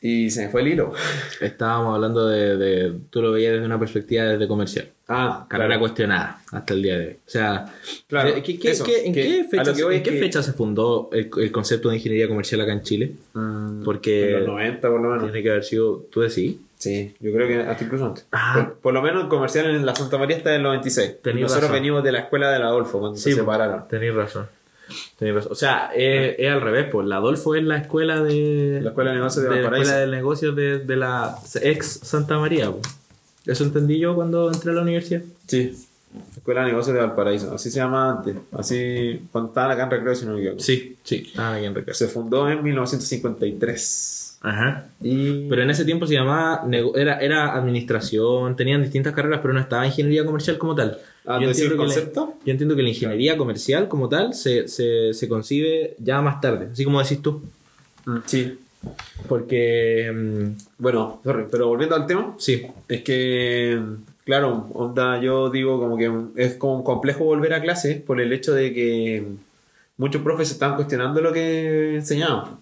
[0.00, 0.92] Y se me fue el hilo.
[1.40, 4.88] Estábamos hablando de, de- Tú lo veías desde una perspectiva desde comercial.
[5.14, 5.80] Ah, Carrera claro.
[5.80, 7.12] cuestionada hasta el día de hoy.
[7.26, 7.66] O sea,
[8.08, 10.14] Claro, ¿qué- qué- qué- eso, qué- ¿en, qué fecha, lo que voy en es qué
[10.14, 13.12] que- fecha se fundó el, el concepto de ingeniería comercial acá en Chile?
[13.34, 15.24] Mm, Porque en los 90 por lo menos.
[15.24, 16.04] tiene que haber sido.
[16.10, 16.56] ¿Tú decís?
[16.78, 18.26] Sí, yo creo que hasta incluso antes.
[18.32, 18.54] Ah.
[18.56, 21.22] Por, por lo menos el comercial en la Santa María está en el 96.
[21.22, 21.74] Tenís Nosotros razón.
[21.76, 23.86] venimos de la escuela del Adolfo cuando se separaron.
[23.88, 24.46] Tenéis razón.
[25.48, 27.06] O sea, es, es al revés, pues.
[27.06, 28.80] La Adolfo es la escuela de.
[28.82, 29.82] La escuela de negocios de la Valparaíso.
[29.90, 32.82] escuela de negocios de, de la ex Santa María, pues.
[33.46, 35.22] Eso entendí yo cuando entré a la universidad.
[35.46, 35.72] Sí.
[36.36, 40.14] Escuela de Negocios de Valparaíso, así se llama antes, así cuando estaban acá en Recreo,
[40.14, 40.60] si no me equivoco.
[40.60, 41.32] Sí, sí.
[41.38, 41.94] Ah, aquí en Recreo.
[41.94, 44.38] Se fundó en 1953.
[44.42, 44.88] Ajá.
[45.00, 45.48] Y...
[45.48, 49.60] Pero en ese tiempo se llamaba, nego- era, era administración, tenían distintas carreras, pero no
[49.60, 50.98] estaba ingeniería comercial como tal.
[51.24, 52.34] Ah, yo, ¿decir entiendo que la, concepto?
[52.44, 56.68] yo entiendo que la ingeniería comercial como tal se, se, se concibe ya más tarde,
[56.72, 57.42] así como decís tú.
[58.06, 58.58] Mm, Sí.
[59.28, 63.80] Porque, mm, Bueno, sorry, pero volviendo al tema, sí, es que,
[64.24, 68.52] claro, onda, yo digo como que es como complejo volver a clase por el hecho
[68.54, 69.24] de que
[69.96, 72.58] muchos profes estaban cuestionando lo que enseñaban.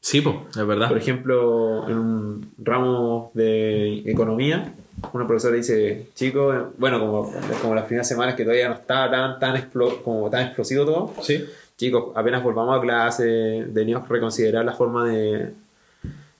[0.00, 0.88] sí, po, es verdad.
[0.88, 4.74] Por ejemplo, en un ramo de economía,
[5.14, 9.38] una profesora dice, chicos, bueno, como, como las primeras semanas que todavía no estaba tan,
[9.38, 11.44] tan, explo- como tan explosivo todo, Sí.
[11.76, 15.52] Chicos, apenas volvamos a clase, deberíamos reconsiderar la forma de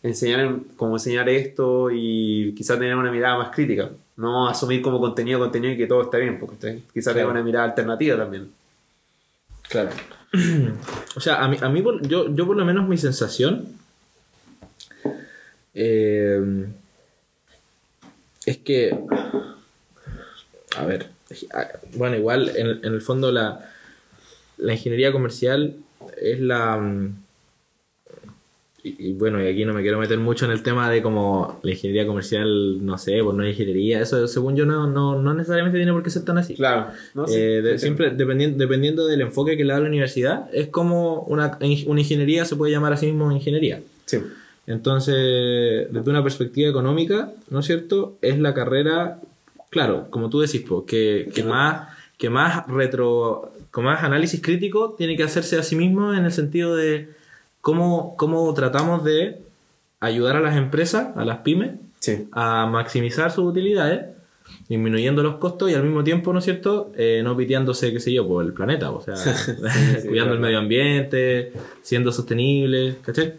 [0.02, 3.90] enseñar cómo enseñar esto y quizás tener una mirada más crítica.
[4.16, 7.28] No asumir como contenido contenido y que todo está bien, porque quizás Claro.
[7.28, 8.50] tener una mirada alternativa también.
[9.68, 9.90] Claro.
[11.16, 13.68] O sea, a mí, a mí por- yo, yo por lo menos mi sensación
[15.74, 16.66] eh,
[18.46, 18.98] es que,
[20.76, 21.08] a ver,
[21.94, 23.70] bueno, igual en, en el fondo la,
[24.58, 25.74] la ingeniería comercial
[26.20, 26.76] es la...
[26.78, 27.16] mm,
[28.86, 31.58] Y, y bueno, y aquí no me quiero meter mucho en el tema de como
[31.62, 35.32] la ingeniería comercial, no sé, pues no es ingeniería, eso según yo no, no, no
[35.32, 36.54] necesariamente tiene por qué ser tan así.
[36.54, 37.26] Claro, ¿no?
[37.26, 37.82] Sí, Eh, de- sí, sí.
[37.84, 42.44] siempre dependiendo, dependiendo del enfoque que le da la universidad, es como una, una ingeniería
[42.44, 43.80] se puede llamar a sí mismo ingeniería.
[44.04, 44.18] Sí.
[44.66, 45.14] Entonces,
[45.90, 48.18] desde una perspectiva económica, ¿no es cierto?
[48.20, 49.18] Es la carrera,
[49.70, 51.88] claro, como tú decís, po, que, que más,
[52.18, 56.30] que más retro, con más análisis crítico tiene que hacerse a sí mismo en el
[56.30, 57.08] sentido de
[57.60, 59.40] cómo, cómo tratamos de
[59.98, 62.28] ayudar a las empresas, a las pymes, Sí.
[62.30, 64.02] a maximizar sus utilidades,
[64.68, 68.12] disminuyendo los costos y al mismo tiempo, ¿no es cierto?, Eh, no piteándose, qué sé
[68.12, 69.14] yo, por el planeta, o sea,
[70.06, 70.34] cuidando claro.
[70.34, 73.32] el medio ambiente, siendo sostenible, ¿cachai?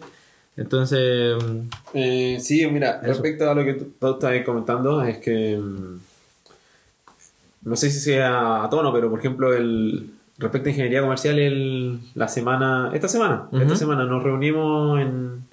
[0.58, 1.60] Entonces, mm,
[1.94, 3.06] Eh, sí, mira, Eso.
[3.08, 5.98] respecto a lo que tú, estabas comentando, es que mm,
[7.62, 12.00] no sé si sea a tono, pero por ejemplo, el respecto a ingeniería comercial, el,
[12.14, 13.62] la semana, esta semana, Ujú.
[13.62, 15.44] esta semana nos reunimos en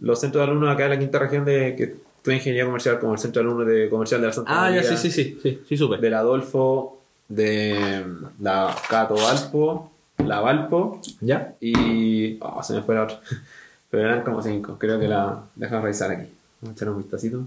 [0.00, 1.82] los centros de alumnos acá en la quinta región de que
[2.16, 4.82] estudia ingeniería comercial, como el centro de alumnos de comercial de la Santa ah, ya,
[4.82, 5.98] María, sí, sí, sí, sí, sí, supe.
[5.98, 8.04] del Adolfo, de
[8.40, 11.54] la Cato Valpo, la Valpo ¿Ya?
[11.60, 12.38] y.
[12.40, 13.20] Oh, se me fue la otra.
[13.90, 14.76] Pero eran como cinco.
[14.78, 15.42] Creo que la.
[15.54, 16.30] Déjame revisar aquí.
[16.60, 17.46] Vamos a echar un vistacito.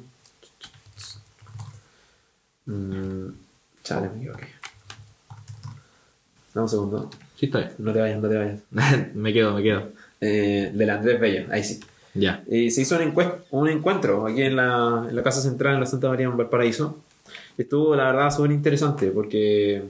[2.65, 3.27] Mm,
[3.83, 4.47] chale, me equivoqué.
[6.59, 7.09] Dame un segundo.
[7.37, 7.69] Sí, bien.
[7.77, 8.59] No te vayas, no te vayas.
[9.15, 9.83] me quedo, me quedo.
[10.21, 11.79] Eh, del Andrés Bello, ahí sí.
[12.13, 12.43] Ya.
[12.49, 13.13] Y se hizo un,
[13.51, 16.97] un encuentro aquí en la, en la Casa Central en la Santa María en Valparaíso.
[17.57, 19.83] Estuvo, la verdad, súper interesante porque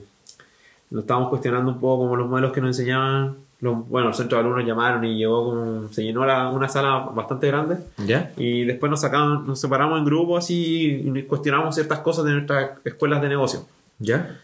[0.90, 3.36] nos estábamos cuestionando un poco como los modelos que nos enseñaban.
[3.60, 7.10] Los, bueno, los centros de alumnos llamaron y llegó como, se llenó la- una sala
[7.14, 7.76] bastante grande.
[8.06, 8.32] ¿Ya?
[8.36, 12.70] Y después nos sacaban, nos separamos en grupos y, y cuestionamos ciertas cosas de nuestras
[12.84, 13.66] escuelas de negocio.
[13.98, 14.38] ¿Ya?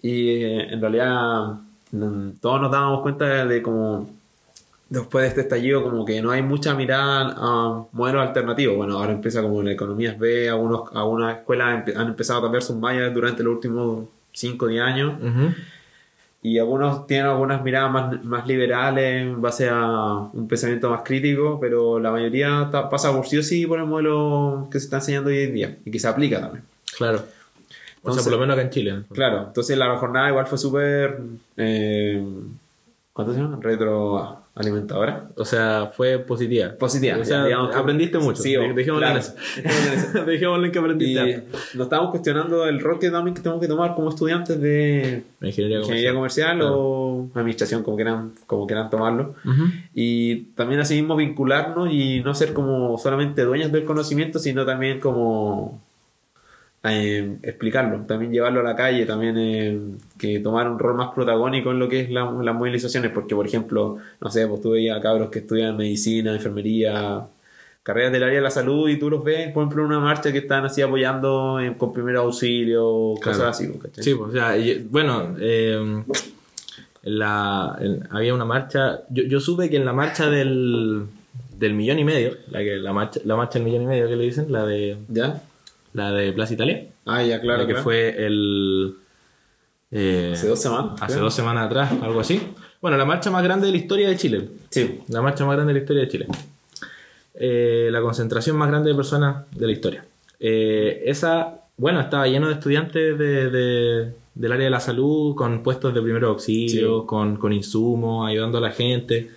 [0.00, 1.54] Y eh, en realidad
[2.40, 4.08] todos nos dábamos cuenta de como
[4.88, 8.76] después de este estallido como que no hay mucha mirada a modelos alternativos.
[8.76, 12.76] Bueno, ahora empieza como la economía B, algunos, algunas escuelas han empezado a cambiar sus
[12.76, 15.14] mallas durante los últimos 5 o 10 años
[16.42, 21.58] y algunos tienen algunas miradas más, más liberales en base a un pensamiento más crítico,
[21.60, 25.30] pero la mayoría pasa por sí o sí por el modelo que se está enseñando
[25.30, 26.64] hoy en día y que se aplica también.
[26.96, 27.22] Claro.
[28.04, 29.02] O Entonces- sea, por lo menos acá en Chile.
[29.12, 31.20] Claro, entonces la jornada igual fue súper...
[31.56, 32.24] Eh,
[33.12, 33.58] ¿Cuánto se llama?
[33.60, 35.28] Retroalimentadora.
[35.36, 36.72] O sea, fue positiva.
[36.78, 37.18] Positiva.
[37.20, 38.42] O sea, digamos aprendiste mucho.
[38.42, 39.20] Sí, Dej- Dejémoslo claro.
[40.16, 40.28] en
[40.64, 41.34] en que Y aprendiste.
[41.36, 41.58] harto.
[41.74, 45.80] nos estábamos cuestionando el rol que también que tenemos que tomar como estudiantes de ingeniería
[45.80, 46.78] ingeniería comercial Claro.
[46.80, 49.34] o administración, como quieran, como quieran tomarlo.
[49.94, 55.00] Y también así mismo vincularnos y no ser como solamente dueños del conocimiento, sino también
[55.00, 55.80] como
[56.84, 59.78] eh, explicarlo, también llevarlo a la calle, también eh,
[60.18, 63.46] que tomar un rol más protagónico en lo que es la- las movilizaciones, porque por
[63.46, 67.26] ejemplo, no sé, pues tú veías a cabros que estudian medicina, enfermería,
[67.84, 70.32] carreras del área de la salud y tú los ves, por ejemplo, en una marcha
[70.32, 73.38] que están así apoyando en- con primer auxilio, Claro.
[73.38, 73.72] cosas así.
[73.80, 74.02] ¿cachai?
[74.04, 76.02] Sí, pues, o sea, y- bueno, eh,
[77.04, 77.76] en la,
[78.10, 81.04] había una marcha, yo, yo supe que en la marcha del,
[81.58, 84.16] del millón y medio, la, que, la, marcha, la marcha del millón y medio que
[84.16, 85.42] le dicen, la de, ¿Ya?
[85.94, 87.60] La de Plaza Italia, Ah, ya, claro.
[87.62, 87.84] la que claro.
[87.84, 88.94] fue el...
[89.90, 91.02] eh, Hace dos semanas.
[91.02, 92.40] hace dos semanas atrás, algo así.
[92.80, 94.48] Bueno, la marcha más grande de la historia de Chile.
[94.70, 95.00] Sí.
[95.08, 96.26] La marcha más grande de la historia de Chile.
[97.34, 100.04] Eh, la concentración más grande de personas de la historia.
[100.40, 105.62] Eh, esa, bueno, estaba lleno de estudiantes de, de, del área de la salud con
[105.62, 109.30] puestos de primer auxilio, con, con insumos, ayudando a la gente.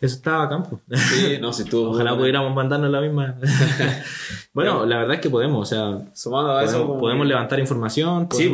[0.00, 0.80] Eso estaba a campo.
[0.92, 1.86] Sí, no, si tú.
[1.90, 3.34] Ojalá pudiéramos mandarnos la misma.
[4.54, 7.28] bueno, la verdad es que podemos, o sea, Sumando a eso, podemos, como podemos que-
[7.28, 8.52] levantar información, Sí,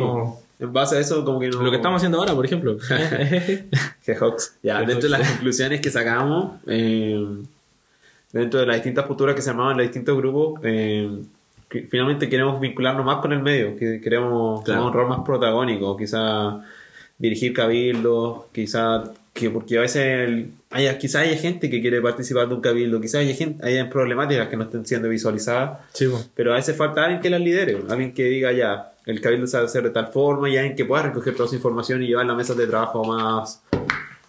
[0.59, 1.61] En base a eso, como que no.
[1.61, 2.77] lo que estamos haciendo ahora, por ejemplo.
[4.05, 4.55] Que Hawks.
[4.63, 7.25] Ya, Que dentro de las conclusiones que sacamos, eh,
[8.31, 11.09] dentro de las distintas posturas que se armaban en los distintos grupos, eh,
[11.69, 14.87] que finalmente queremos vincularnos más con el medio, que queremos Claro.
[14.87, 16.61] un rol más protagónico, quizá
[17.17, 19.03] dirigir cabildos, quizá
[19.37, 20.93] que porque a veces el- haya,
[21.37, 24.85] gente que quiere participar de un cabildo, quizá haya gente, haya problemáticas que no estén
[24.85, 28.93] siendo visualizadas, Sí, pero a veces falta alguien que las lidere, alguien que diga ya,
[29.05, 31.45] el cabildo se va a hacer de tal forma y alguien que pueda recoger toda
[31.47, 33.61] esa información y llevar las mesas de trabajo más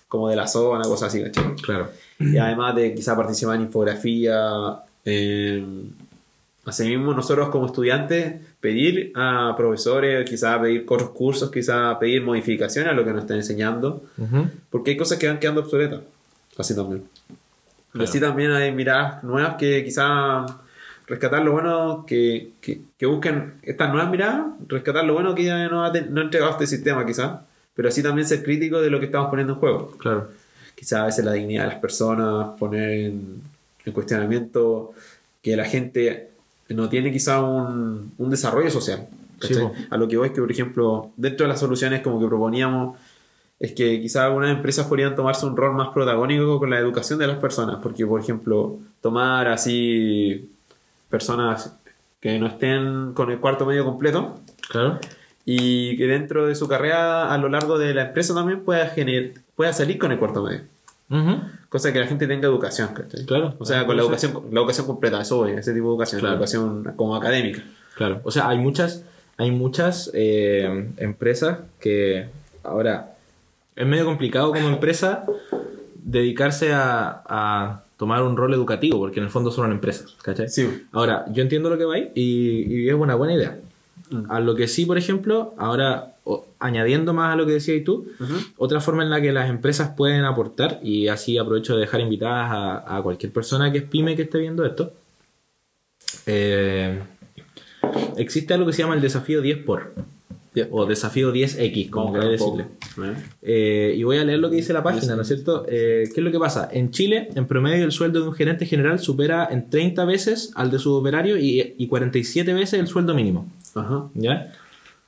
[0.07, 1.55] como de la zona, cosas así, ¿cachai?
[1.57, 1.89] claro.
[2.21, 4.51] Y además de quizá participar en infografía,
[5.05, 5.65] eh,
[6.65, 12.95] asimismo nosotros como estudiantes pedir a profesores, quizá pedir otros cursos, quizá pedir modificaciones a
[12.95, 14.03] lo que nos están enseñando,
[14.71, 16.01] porque hay cosas que van quedando obsoletas,
[16.57, 17.05] así también.
[17.93, 18.05] Claro.
[18.09, 20.45] así también hay miradas nuevas que quizá
[21.07, 25.69] rescatar lo bueno que, que, que busquen estas nuevas miradas, rescatar lo bueno que ya
[25.69, 27.43] no ha, no ha entregado este sistema quizá,
[27.75, 29.97] pero así también ser crítico de lo que estamos poniendo en juego.
[29.99, 30.29] Claro.
[30.75, 33.41] Quizá a veces la dignidad de las personas, poner en,
[33.85, 34.93] en cuestionamiento
[35.43, 36.29] que la gente
[36.75, 39.07] no tiene quizá un, un desarrollo social.
[39.91, 42.99] a lo que voy es que, por ejemplo, dentro de las soluciones como que proponíamos
[43.61, 47.27] es que quizá algunas empresas podrían tomarse un rol más protagónico con la educación de
[47.27, 50.51] las personas, porque por ejemplo, tomar así
[51.09, 51.75] personas
[52.21, 54.99] que no estén con el cuarto medio completo Claro.
[55.45, 59.41] y que dentro de su carrera a lo largo de la empresa también pueda, gener-
[59.57, 60.63] pueda salir con el cuarto medio.
[61.69, 63.25] Cosa que la gente tenga educación, ¿cachai?
[63.27, 63.55] Claro.
[63.59, 66.33] O sea, con la educación, la educación completa, eso voy, ese tipo de educación, Claro.
[66.33, 67.63] la educación como académica.
[67.97, 69.05] Claro, o sea, hay muchas,
[69.37, 72.27] hay muchas eh, empresas que
[72.63, 73.15] ahora
[73.77, 75.25] es medio complicado como empresa
[75.95, 80.49] dedicarse a, a tomar un rol educativo, porque en el fondo son una empresa, ¿cachai?
[80.49, 80.85] Sí.
[80.93, 83.59] Ahora, yo entiendo lo que va ahí y, y es una buena idea.
[84.29, 88.07] A lo que sí, por ejemplo, ahora o- añadiendo más a lo que decías tú,
[88.57, 92.51] otra forma en la que las empresas pueden aportar, y así aprovecho de dejar invitadas
[92.51, 94.93] a, a cualquier persona que es pyme que esté viendo esto,
[96.27, 96.99] eh,
[98.17, 99.93] existe algo que se llama el desafío 10 por,
[100.71, 102.65] o desafío 10X, como queráis decirle.
[102.65, 103.15] ¿eh?
[103.43, 105.65] Eh, y voy a leer lo que dice la página, ¿no es cierto?
[105.69, 106.69] Eh, ¿Qué es lo que pasa?
[106.73, 110.71] En Chile, en promedio, el sueldo de un gerente general supera en 30 veces al
[110.71, 113.49] de su operario y, y 47 veces el sueldo mínimo.
[113.75, 114.09] Ajá.
[114.15, 114.53] ¿Ya?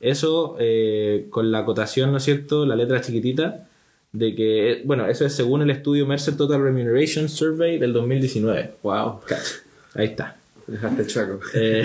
[0.01, 2.65] Eso eh, con la acotación, ¿no es cierto?
[2.65, 3.67] La letra chiquitita
[4.13, 8.75] de que, bueno, eso es según el estudio Mercer Total Remuneration Survey del 2019.
[8.83, 9.21] Wow.
[9.95, 10.37] Ahí está.
[10.67, 11.41] Dejaste chueco.
[11.55, 11.85] Eh,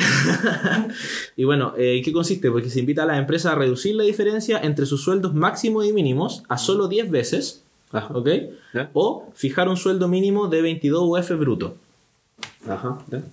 [1.36, 2.52] y bueno, eh, ¿qué consiste?
[2.52, 5.94] Porque se invita a las empresas a reducir la diferencia entre sus sueldos máximos y
[5.94, 8.14] mínimos a solo 10 veces, Ajá.
[8.14, 8.30] ¿ok?
[8.74, 8.92] ¿Ya?
[8.94, 11.78] O fijar un sueldo mínimo de 22 UF bruto.
[12.68, 13.00] Ajá.
[13.10, 13.24] ¿ya?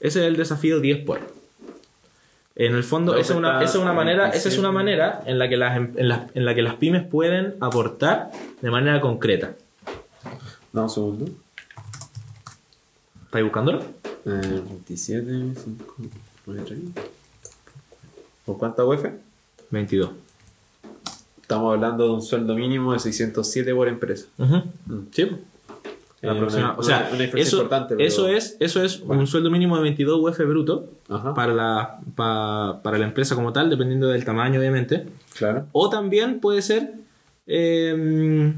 [0.00, 1.20] Ese es el desafío 10 por.
[2.66, 4.60] En el fondo, esa una, esa una manera, esa es 27.
[4.60, 7.54] una manera en la que las, em- en las- en la que las pymes pueden
[7.60, 9.54] aportar de manera concreta.
[10.72, 11.24] Dame un segundo.
[13.26, 13.80] ¿Estáis buscándolo?
[14.26, 15.26] Eh, 27,
[15.64, 15.94] 5,
[16.46, 16.78] 9, 3.
[18.44, 19.04] ¿Por cuánta UF?
[19.70, 20.10] 22.
[21.40, 24.26] Estamos hablando de un sueldo mínimo de 607 por empresa.
[24.38, 24.56] Ujú.
[24.86, 25.00] Mm.
[25.10, 25.30] Sí.
[26.22, 29.26] Eh, una- o sea, una- una diferencia eso, importante, pero- eso es, eso es un
[29.26, 31.34] sueldo mínimo de 22 UF bruto Ajá.
[31.34, 35.04] para la, pa- para la empresa como tal, dependiendo del tamaño, obviamente.
[35.36, 35.66] Claro.
[35.72, 36.92] O también puede ser
[37.48, 38.52] eh,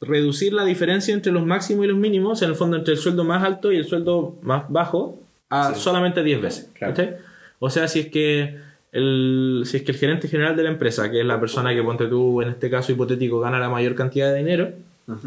[0.00, 3.24] reducir la diferencia entre los máximos y los mínimos, en el fondo entre el sueldo
[3.24, 5.80] más alto y el sueldo más bajo, a Sí.
[5.80, 6.70] solamente 10 veces.
[7.60, 8.58] O sea, si es que
[8.92, 11.82] el, si es que el gerente general de la empresa, que es la persona que
[11.82, 14.70] ponte tú en este caso hipotético, gana la mayor cantidad de dinero,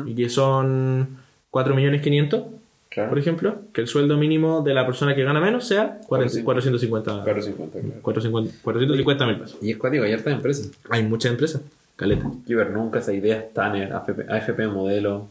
[0.06, 1.19] y que son
[1.52, 2.44] 4 millones 500,
[2.90, 3.10] Claro.
[3.10, 7.12] por ejemplo, que el sueldo mínimo de la persona que gana menos sea 400 450
[7.24, 8.02] 450, claro.
[8.02, 9.58] 450 450 mil pesos.
[9.62, 10.72] Y es cuático, hay hartas empresas.
[10.90, 11.62] Hay muchas empresas,
[11.96, 12.32] caleta.
[12.48, 15.28] Ver nunca esa idea Tanner, AFP, AFP modelo.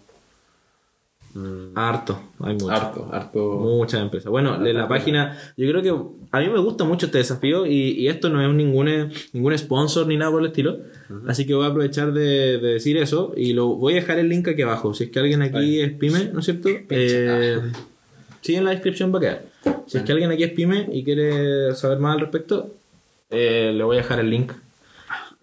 [1.34, 2.70] Mm, Harto, hay muchas.
[2.70, 3.38] harto, harto.
[3.58, 4.30] Muchas empresas.
[4.30, 5.90] Bueno, la página, yo creo que
[6.32, 8.88] a mí me gusta mucho este desafío y, y esto no es ningún,
[9.32, 10.78] ningún sponsor ni nada por el estilo.
[11.26, 14.28] Así que voy a aprovechar de, de decir eso y lo voy a dejar el
[14.28, 14.94] link aquí abajo.
[14.94, 15.80] Si es que alguien aquí Ahí.
[15.80, 16.68] es pyme, ¿no es cierto?
[16.70, 17.60] Eh,
[18.40, 19.42] sí, en la descripción va a quedar.
[19.86, 22.74] Si es que alguien aquí es pyme y quiere saber más al respecto,
[23.30, 24.52] eh, le voy a dejar el link.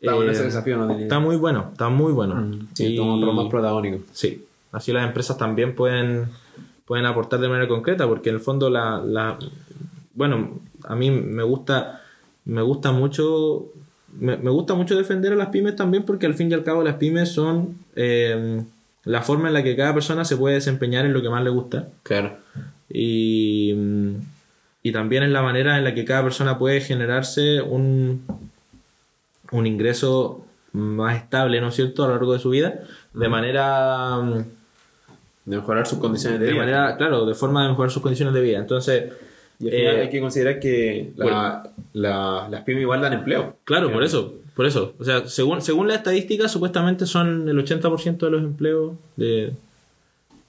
[0.02, 2.36] Está bueno Eh, ese desafío, no Está muy bueno, está muy bueno.
[2.36, 4.00] Mm, Sí, Y- toma un rol más protagónico.
[4.12, 4.44] Sí,
[4.76, 6.30] así las empresas también pueden,
[6.86, 9.40] pueden aportar de manera concreta, porque en el fondo la, la
[10.14, 12.02] bueno, a mí me gusta,
[12.46, 13.72] me gusta mucho
[14.20, 16.84] me, me gusta mucho defender a las pymes también porque al fin y al cabo
[16.84, 18.62] las pymes son eh,
[19.04, 21.50] la forma en la que cada persona se puede desempeñar en lo que más le
[21.50, 21.90] gusta.
[22.04, 22.38] Claro.
[22.90, 23.74] Y,
[24.82, 28.26] y también es la manera en la que cada persona puede generarse un,
[29.52, 32.82] un ingreso más estable, ¿no es cierto?, a lo largo de su vida,
[33.14, 34.22] de manera,
[35.46, 36.62] De mejorar sus condiciones de, de vida.
[36.62, 38.58] manera, claro, de forma de mejorar sus condiciones de vida.
[38.60, 39.14] Entonces,
[39.60, 43.56] Y al final eh, hay que considerar que la- la- las pymes igual dan empleo.
[43.64, 44.94] claro, por eso, por eso.
[45.00, 49.54] O sea, según, según la estadística, supuestamente son el 80% de los empleos de,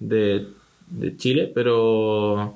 [0.01, 0.47] de,
[0.91, 2.55] de Chile, pero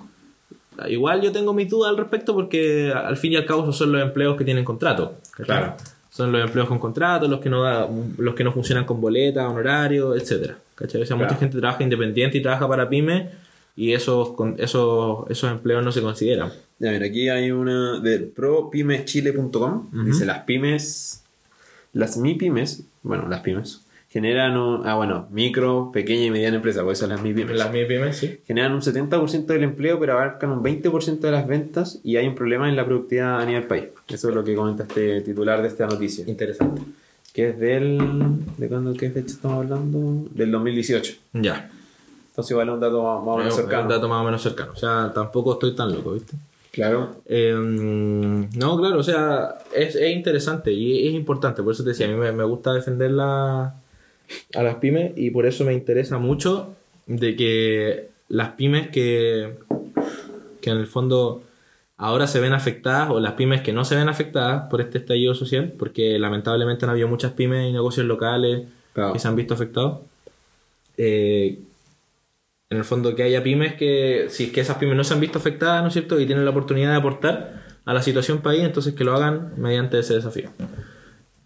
[0.89, 4.03] igual yo tengo mis dudas al respecto porque al fin y al cabo son los
[4.03, 5.15] empleos que tienen contrato.
[5.37, 5.75] Claro.
[6.11, 7.87] Son los empleos con contrato, los que no da,
[8.19, 10.57] los que no funcionan con boleta, honorario, etcétera.
[10.81, 11.03] ¿Cachai?
[11.03, 13.29] O sea, mucha gente trabaja independiente y trabaja para pymes
[13.77, 16.51] y esos, esos, esos empleos no se consideran.
[16.79, 20.05] Ya, mira, aquí hay una de propymeschile.com.
[20.05, 21.25] Dice: Las pymes,
[21.93, 24.87] las MIPYMES, bueno, las pymes, generan un.
[24.87, 27.57] Ah, bueno, micro, pequeña y mediana empresa, por eso las MIPYMES.
[27.57, 28.41] Las pymes, sí.
[28.47, 32.35] Generan un 70% del empleo, pero abarcan un 20% de las ventas y hay un
[32.35, 33.85] problema en la productividad a nivel país.
[34.09, 36.25] Eso es lo que comenta este titular de esta noticia.
[36.27, 36.83] Interesante.
[37.33, 37.99] Que es del.
[38.57, 38.93] ¿De cuándo?
[38.95, 40.29] ¿Qué fecha estamos hablando?
[40.35, 41.15] Del 2018.
[41.35, 41.71] Ya.
[42.31, 43.83] Entonces, vale un dato más más o menos Es un- cercano.
[43.85, 44.73] un dato más o menos cercano.
[44.73, 46.37] O sea, tampoco estoy tan loco, ¿viste?
[46.73, 47.17] Claro.
[47.27, 51.63] Eh, no, claro, o sea, es, es interesante y es importante.
[51.63, 53.75] Por eso te decía, a mí me, me gusta defender la,
[54.55, 56.75] a las pymes y por eso me interesa mucho
[57.07, 59.55] de que las pymes que,
[60.61, 61.43] que en el fondo
[62.03, 65.35] ahora se ven afectadas o las pymes que no se ven afectadas por este estallido
[65.35, 68.63] social, porque lamentablemente han habido muchas pymes y negocios locales
[68.95, 69.13] Claro.
[69.13, 70.01] que se han visto afectados.
[70.97, 71.59] Eh,
[72.71, 75.21] en el fondo que haya pymes que, si es que esas pymes no se han
[75.21, 76.19] visto afectadas, ¿no es cierto?
[76.21, 79.99] Y tienen la oportunidad de aportar a la situación país, entonces que lo hagan mediante
[79.99, 80.51] ese desafío.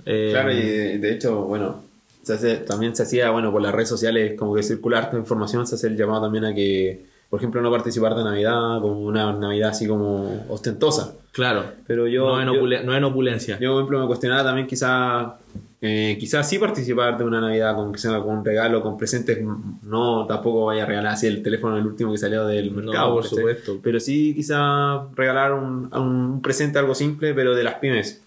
[0.07, 1.83] Eh, Claro, y de, de hecho, bueno,
[2.23, 5.67] se hace- también se hacía, bueno, por las redes sociales, como que circular esta información,
[5.67, 9.33] se hace el llamado también a que, por ejemplo, no participar de Navidad, como una
[9.33, 11.15] Navidad así como ostentosa.
[11.33, 13.59] Claro, Pero yo, no, en yo, no en opulencia.
[13.59, 15.33] yo, por ejemplo, me cuestionaba también quizás,
[15.81, 19.41] eh, quizás sí participar de una Navidad con, con un regalo, con presentes,
[19.83, 23.15] no, tampoco vaya a regalar así el teléfono el último que salió del mercado.
[23.15, 23.39] por ¿cachai?
[23.39, 23.79] supuesto.
[23.83, 28.23] Pero sí quizás regalar un, un presente algo simple, pero de las pymes.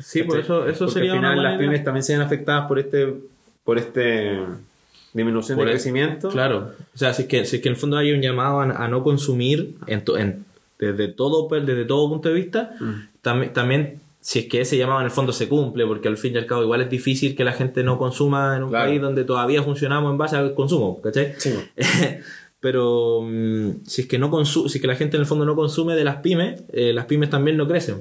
[0.00, 2.66] Sí, por eso, eso Porque sería al final una las pymes también se ven afectadas
[2.66, 3.14] por este
[3.64, 4.38] por este
[5.12, 6.28] disminución Por de el- crecimiento.
[6.30, 8.60] Claro, o sea, si es que, si es que en el fondo hay un llamado
[8.60, 10.44] a, a no consumir en to- en-
[10.78, 12.92] desde, todo, desde todo punto de vista, Mm.
[13.22, 16.34] también, también si es que ese llamado en el fondo se cumple, porque al fin
[16.34, 18.86] y al cabo igual es difícil que la gente no consuma en un Claro.
[18.90, 21.34] país donde todavía funcionamos en base al consumo, ¿cachai?
[21.38, 21.54] Sí.
[22.60, 25.44] Pero mm, si es que no consu- si es que la gente en el fondo
[25.44, 28.00] no consume de las pymes, eh, las pymes también no crecen.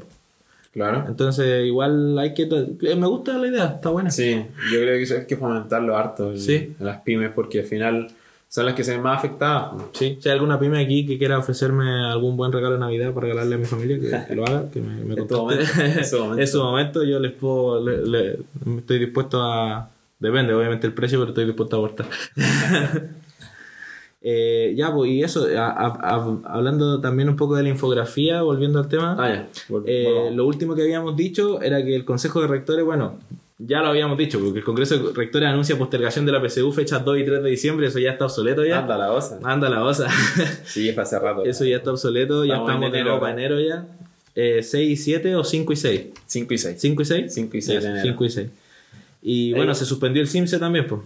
[0.78, 1.06] Claro.
[1.08, 2.44] Entonces igual hay que...
[2.44, 4.12] eh, Me gusta la idea, está buena.
[4.12, 6.76] Sí, yo creo que eso hay que fomentarlo harto el- Sí.
[6.80, 8.08] a las pymes porque al final
[8.48, 9.72] son las que se ven más afectadas.
[9.94, 13.26] Sí, si hay alguna pyme aquí que quiera ofrecerme algún buen regalo de Navidad para
[13.26, 15.64] regalarle a mi familia, que, que lo haga, que me, me contacte.
[16.00, 16.42] en su momento.
[16.42, 18.38] En su momento yo les puedo, le- le-
[18.78, 22.06] estoy dispuesto a, depende obviamente el precio, pero estoy dispuesto a aportar.
[24.22, 28.80] Eh, ya, pues, y eso, a- a- hablando también un poco de la infografía, volviendo
[28.80, 29.48] al tema, Ah, ya.
[29.70, 33.20] Vol- eh, lo último que habíamos dicho era que el Consejo de Rectores, bueno,
[33.60, 37.06] ya lo habíamos dicho, porque el Congreso de Rectores anuncia postergación de la PSU fechas
[37.06, 38.80] 2 y 3 de diciembre, eso ya está obsoleto ya.
[38.80, 39.40] Anda la osa.
[39.44, 40.08] Anda la osa.
[40.66, 41.46] Sí, fue hace rato.
[41.46, 43.86] Eso ya está obsoleto, ya Estamos de enero, nuevo para enero ya.
[44.36, 46.02] Eh, 6 y 7 o 5 y 6.
[46.26, 46.76] 5 y 6.
[46.80, 47.34] 5 y 6.
[47.34, 48.04] 5 y 6 de enero.
[48.04, 48.50] 5 y 6.
[49.22, 51.02] Y bueno, se suspendió el CIMSE también, pues.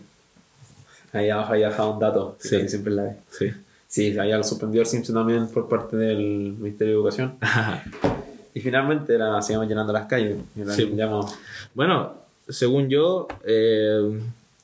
[1.13, 2.35] Ahí abajo había dejado un dato.
[2.39, 2.49] Sí.
[2.61, 2.69] Sí.
[2.69, 3.15] Siempre la ve.
[3.29, 3.51] Sí.
[3.87, 6.19] Sí, había suspendido el Simpson también por parte del
[6.57, 7.33] Ministerio de Educación.
[8.53, 10.35] Y finalmente la seguimos llenando las calles.
[10.57, 10.91] La Sí.
[11.73, 12.13] bueno,
[12.49, 14.19] según yo, eh,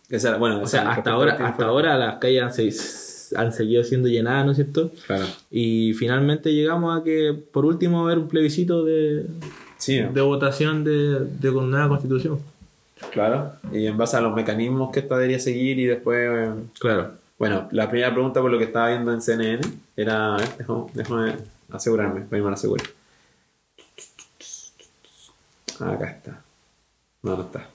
[0.09, 4.09] esa bueno, o sea, hasta ahora, hasta ahora las calles han, se- han seguido siendo
[4.09, 4.91] llenadas, ¿no es cierto?
[5.05, 5.23] Claro.
[5.49, 9.25] Y finalmente llegamos a que, por último, haber un plebiscito de,
[9.77, 10.11] Sí, ¿no?
[10.11, 12.39] de votación de, de nueva constitución.
[13.11, 13.53] Claro.
[13.71, 16.17] Y en base a los mecanismos que esta debería seguir y después...
[16.19, 17.11] eh, Claro.
[17.39, 19.61] Bueno, la primera pregunta por lo que estaba viendo en CNN
[19.95, 20.35] era...
[20.35, 21.33] a ver, déjame, déjame
[21.71, 22.83] asegurarme, voy a.
[25.79, 26.41] Ah, acá está.
[27.21, 27.67] No, no está.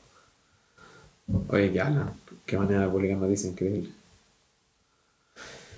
[1.49, 2.11] Oye, qué hablan.
[2.45, 3.91] Qué manera de publicar noticias increíble.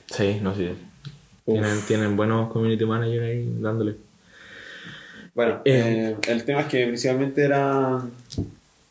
[0.07, 0.71] Sí, no sé.
[1.45, 1.61] Uf.
[1.61, 3.97] Tienen, tienen buenos community managers ahí dándole.
[5.35, 6.17] Bueno, Eh.
[6.23, 8.01] eh, el tema es que principalmente era...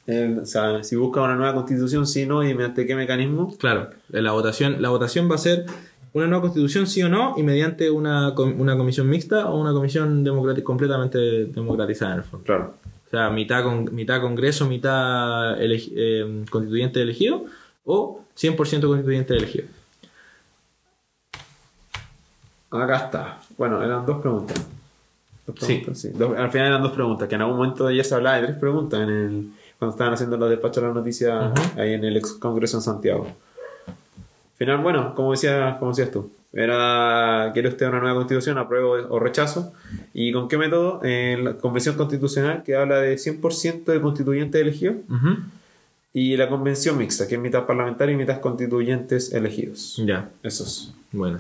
[0.08, 3.56] eh, o sea, si busca una nueva constitución, sí, no, y mediante qué mecanismo.
[3.58, 5.66] Claro, la votación, la votación va a ser
[6.14, 10.24] una nueva constitución, sí o no, y mediante una, una comisión mixta o una comisión
[10.64, 12.46] completamente democratizada en el fondo.
[12.46, 12.74] Claro.
[13.08, 17.46] O sea, mitad, con, mitad Congreso, mitad elegi- eh, constituyente elegido,
[17.86, 18.56] o 100%
[18.88, 19.66] constituyente elegido.
[22.72, 23.40] Acá está.
[23.58, 24.66] Bueno, eran dos preguntas.
[25.46, 25.84] Dos Sí.
[25.94, 26.10] sí.
[26.10, 28.58] Dos- al final eran dos preguntas, que en algún momento ya se hablaba de tres
[28.58, 29.52] preguntas en el,
[29.84, 33.28] cuando estaban haciendo los despachos de las noticias ahí en el ex Congreso en Santiago.
[33.88, 38.58] Al final, bueno, como, decía, como decías tú, era ¿quiere usted una nueva constitución?
[38.58, 39.74] ¿Apruebo o rechazo?
[40.14, 41.04] ¿Y con qué método?
[41.04, 44.98] En la Convención Constitucional que habla de 100% de constituyentes elegidos
[46.14, 50.02] y la Convención Mixta, que es mitad parlamentaria y mitad constituyentes elegidos.
[50.06, 50.94] Ya, Esos.
[51.12, 51.40] bueno.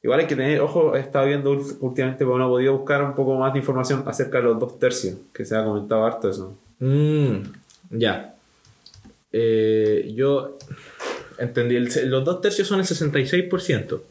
[0.00, 1.50] Igual hay que tener, ojo, he estado viendo
[1.80, 4.78] últimamente, pero no he podido buscar un poco más de información acerca de los dos
[4.78, 6.54] tercios, que se ha comentado harto eso.
[6.80, 7.42] Mm,
[7.90, 8.34] ya.
[9.32, 10.58] Eh, yo
[11.38, 14.02] entendí, el- los dos tercios son el 66%.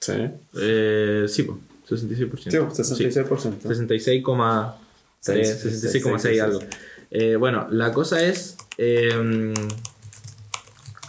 [0.00, 0.12] Sí.
[0.60, 1.58] Eh, sí, po,
[1.88, 2.50] 66%.
[2.50, 3.68] Sí, 66%.
[3.68, 4.76] 66,3,
[5.22, 6.60] 66,6 algo.
[7.10, 8.56] Eh, bueno, la cosa es.
[8.76, 9.52] eh,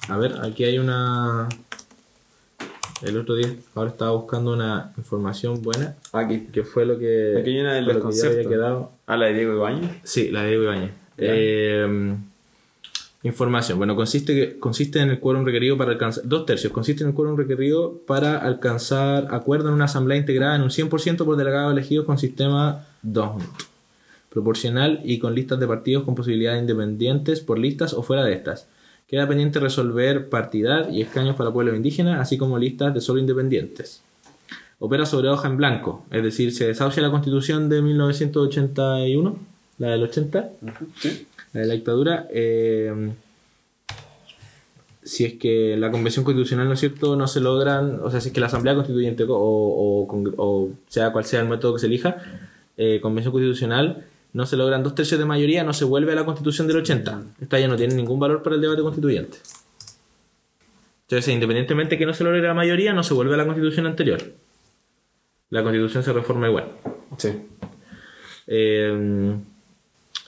[0.07, 1.47] a ver, aquí hay una.
[3.01, 6.47] El otro día, ahora estaba buscando una información buena, Aquí.
[6.51, 7.37] que fue lo que.
[7.39, 8.91] Aquí hay una del con lo que había quedado.
[9.07, 9.91] Ah, la de Diego Ibañez.
[10.03, 10.91] Sí, la de Diego Ibáñez.
[11.17, 11.27] Ya.
[11.27, 12.15] Eh,
[13.23, 13.77] información.
[13.77, 16.23] Bueno, consiste, que, consiste en el quórum requerido para alcanzar.
[16.27, 16.73] Dos tercios.
[16.73, 21.23] Consiste en el quórum requerido para alcanzar acuerdo en una asamblea integrada en un 100%
[21.23, 23.43] por delegados elegidos con sistema DONT.
[24.29, 28.67] Proporcional y con listas de partidos con posibilidades independientes por listas o fuera de estas.
[29.09, 34.03] Queda pendiente resolver partidar y escaños para pueblos indígenas, así como listas de solo independientes
[34.79, 39.37] opera sobre hoja en blanco, es decir, se desahucia la constitución de 1981,
[39.77, 40.49] la del 80,
[40.95, 41.27] Sí.
[41.53, 43.11] la de la dictadura, eh,
[45.03, 48.29] si es que la convención constitucional, ¿no es cierto?, no se logran, o sea, si
[48.29, 50.07] es que la asamblea constituyente o,
[50.37, 52.17] o sea cual sea el método que se elija,
[52.77, 56.25] eh, convención constitucional, no se logran dos tercios de mayoría, no se vuelve a la
[56.25, 57.23] constitución del 80.
[57.41, 59.37] Esta ya no tiene ningún valor para el debate constituyente.
[61.03, 64.21] Entonces, independientemente que no se logre la mayoría, no se vuelve a la constitución anterior.
[65.49, 66.67] La constitución se reforma igual.
[67.17, 67.29] Sí.
[68.45, 69.35] Eh,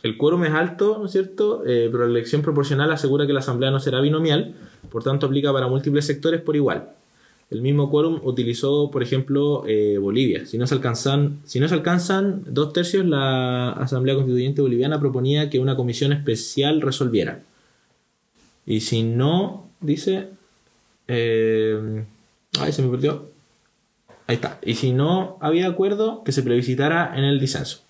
[0.04, 1.64] el quórum es alto, ¿no es cierto?
[1.66, 4.56] Eh, pero la elección proporcional asegura que la asamblea no será binomial,
[4.90, 6.96] por tanto aplica para múltiples sectores por igual.
[7.52, 10.46] El mismo quórum utilizó, por ejemplo, eh, Bolivia.
[10.46, 15.50] Si no, se alcanzan, si no se alcanzan dos tercios, la Asamblea Constituyente Boliviana proponía
[15.50, 17.44] que una comisión especial resolviera.
[18.66, 20.30] Y si no, dice...
[21.10, 22.06] eh,
[22.58, 23.30] ay, se me perdió.
[24.28, 24.58] Ahí está.
[24.66, 27.82] Y si no había acuerdo, que se plebiscitara en el disenso.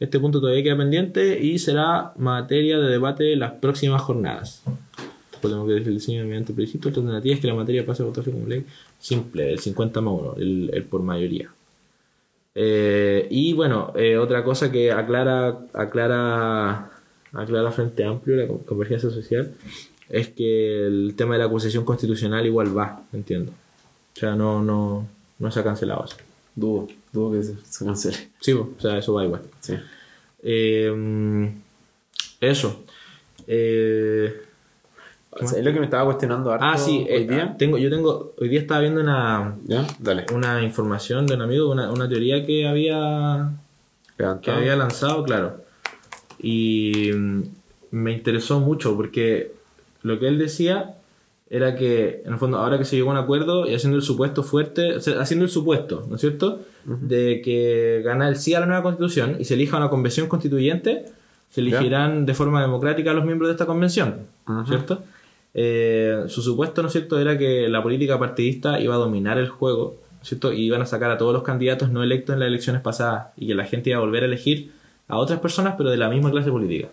[0.00, 4.62] Este punto todavía queda pendiente y será materia de debate en las próximas jornadas.
[5.40, 6.88] Podemos ver el diseño mediante plebiscito.
[6.88, 8.64] Otra alternativa es que la materia pase a votarse como ley
[8.98, 11.50] simple, el 50 más 1, el, el por mayoría.
[12.54, 16.90] Eh, y bueno, eh, otra cosa que aclara, aclara,
[17.32, 19.54] aclara Frente Amplio, la con- convergencia social,
[20.08, 23.52] es que el tema de la acusación constitucional igual va, entiendo.
[24.14, 25.06] O sea, no, no,
[25.38, 26.16] no se ha cancelado eso.
[26.54, 28.16] Dudo, dudo que se, cancele.
[28.40, 29.42] Sí, o sea, eso va igual.
[29.60, 29.74] Sí.
[30.42, 31.50] Eh,
[32.40, 32.84] eso.
[33.46, 34.34] Eh,
[35.40, 37.54] O sea, es lo que me estaba cuestionando harto ah, sí, hoy eh, día.
[37.58, 39.86] tengo, yo tengo, hoy día estaba viendo una, ¿Ya?
[39.98, 40.26] Dale.
[40.34, 43.50] una información de un amigo, una, una teoría que había,
[44.40, 45.64] que había lanzado, claro.
[46.38, 47.42] Y mm,
[47.90, 49.52] me interesó mucho porque
[50.02, 50.94] lo que él decía
[51.48, 54.02] era que, en el fondo, ahora que se llegó a un acuerdo y haciendo el
[54.02, 58.54] supuesto fuerte, o sea, haciendo el supuesto, ¿no es cierto?, de que gana el sí
[58.54, 61.04] a la nueva constitución y se elija una convención constituyente,
[61.50, 64.66] se elegirán de forma democrática a los miembros de esta convención, Ujú.
[64.66, 65.02] ¿cierto?
[65.58, 69.48] Eh, su supuesto, ¿no es cierto?, era que la política partidista iba a dominar el
[69.48, 70.52] juego, ¿no es ¿cierto?
[70.52, 73.46] Y iban a sacar a todos los candidatos no electos en las elecciones pasadas y
[73.46, 74.72] que la gente iba a volver a elegir
[75.08, 76.88] a otras personas, pero de la misma clase política.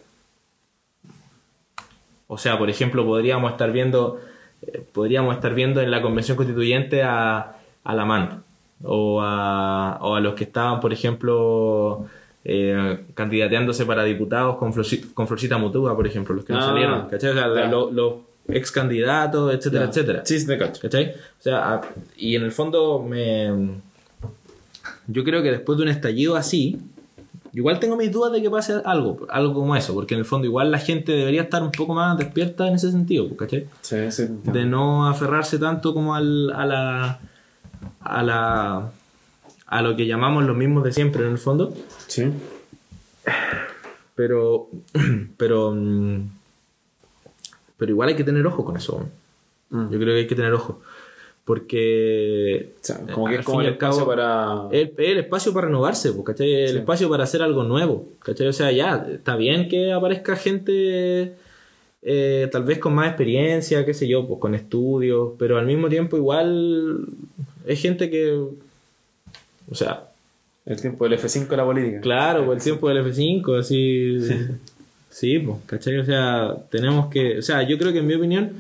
[2.27, 4.19] O sea, por ejemplo, podríamos estar viendo,
[4.61, 8.43] eh, podríamos estar viendo en la convención constituyente a, a la MAN
[8.81, 12.05] o a, o a los que estaban, por ejemplo,
[12.45, 16.63] eh, candidateándose para diputados con, Florci- con Florcita Mutua, por ejemplo, los que no Ah,
[16.63, 17.31] salieron, ¿cachai?
[17.31, 17.47] O sea,
[17.91, 18.13] los
[18.47, 20.21] ex candidatos, etcétera, etcétera.
[20.25, 20.81] Sí, sí, te cacho.
[20.81, 21.11] ¿Cachai?
[21.11, 21.81] O sea, a-
[22.17, 23.79] y en el fondo me...
[25.07, 26.77] Yo creo que después de un estallido así,
[27.53, 30.45] igual tengo mis dudas de que pase algo, algo como eso, porque en el fondo
[30.47, 33.67] igual la gente debería estar un poco más despierta en ese sentido, ¿cachai?
[33.81, 34.27] Sí, sí.
[34.43, 37.19] De no aferrarse tanto como al, a la...
[38.01, 38.91] a la...
[39.67, 41.73] a lo que llamamos los mismos de siempre en el fondo,
[42.07, 42.25] Sí.
[44.15, 44.67] pero...
[45.37, 45.75] pero...
[47.77, 49.05] pero igual hay que tener ojo con eso.
[49.69, 49.83] Mm.
[49.91, 50.81] Yo creo que hay que tener ojo.
[51.45, 52.73] Porque.
[52.75, 54.67] O sea, como que es como el al cabo, espacio para.
[54.71, 56.53] el, el espacio para renovarse, pues, ¿cachai?
[56.53, 56.77] El Sí.
[56.77, 58.47] espacio para hacer algo nuevo, ¿cachai?
[58.47, 61.33] O sea, ya, está bien que aparezca gente
[62.01, 65.89] eh, tal vez con más experiencia, qué sé yo, pues con estudios, pero al mismo
[65.89, 67.05] tiempo igual
[67.65, 68.31] es gente que,
[69.69, 70.09] o sea,
[70.65, 72.01] El tiempo del F5 de la política.
[72.01, 74.17] claro, por el tiempo del F5, así,
[75.13, 75.97] sí, pues, ¿cachai?
[75.99, 78.51] O sea, tenemos que, o sea, yo creo que en mi opinión,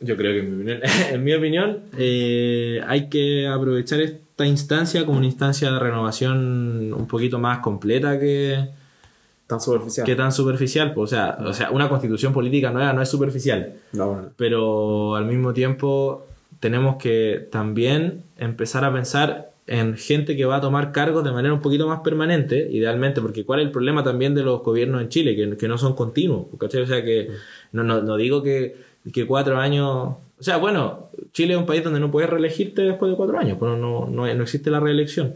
[0.00, 0.80] yo creo que en mi opinión,
[1.12, 7.06] en mi opinión, eh, hay que aprovechar esta instancia como una instancia de renovación un
[7.06, 8.68] poquito más completa que,
[9.46, 10.06] Tan superficial.
[10.06, 10.94] que tan superficial.
[10.94, 14.28] pues, o, sea, o sea, una constitución política nueva no es superficial, No, bueno.
[14.36, 16.26] pero al mismo tiempo
[16.60, 21.54] tenemos que también empezar a pensar en gente que va a tomar cargos de manera
[21.54, 25.08] un poquito más permanente, idealmente, porque cuál es el problema también de los gobiernos en
[25.08, 26.82] Chile, que, que no son continuos, ¿cachai?
[26.82, 27.28] O sea, que
[27.72, 28.76] no, no, no digo que,
[29.12, 30.16] que cuatro años...
[30.38, 33.56] O sea, bueno, Chile es un país donde no puedes reelegirte después de cuatro años,
[33.60, 35.34] pero no, no, no existe la reelección.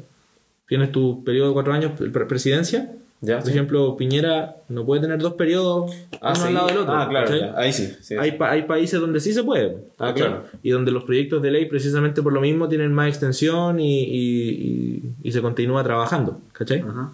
[0.66, 3.50] Tienes tu periodo de cuatro años, pre- presidencia, Ya, por sí.
[3.52, 5.90] ejemplo, Piñera no puede tener dos periodos
[6.20, 6.46] Ah, uno sí.
[6.48, 6.94] al lado del otro.
[6.94, 7.56] Ah, claro.
[7.56, 7.92] Ahí sí.
[8.18, 9.78] Hay, pa- hay países donde sí se puede.
[9.98, 10.44] Ah, claro.
[10.62, 14.50] Y donde los proyectos de ley, precisamente por lo mismo, tienen más extensión y, y-
[14.50, 16.40] y- y se continúa trabajando.
[16.52, 16.80] ¿Cachai?
[16.80, 17.10] Ajá.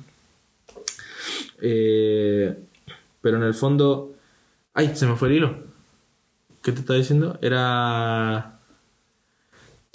[1.60, 2.54] Eh,
[3.20, 4.12] pero en el fondo.
[4.74, 4.92] ¡Ay!
[4.94, 5.56] Se me fue el hilo.
[6.62, 7.38] ¿Qué te estaba diciendo?
[7.42, 8.58] Era.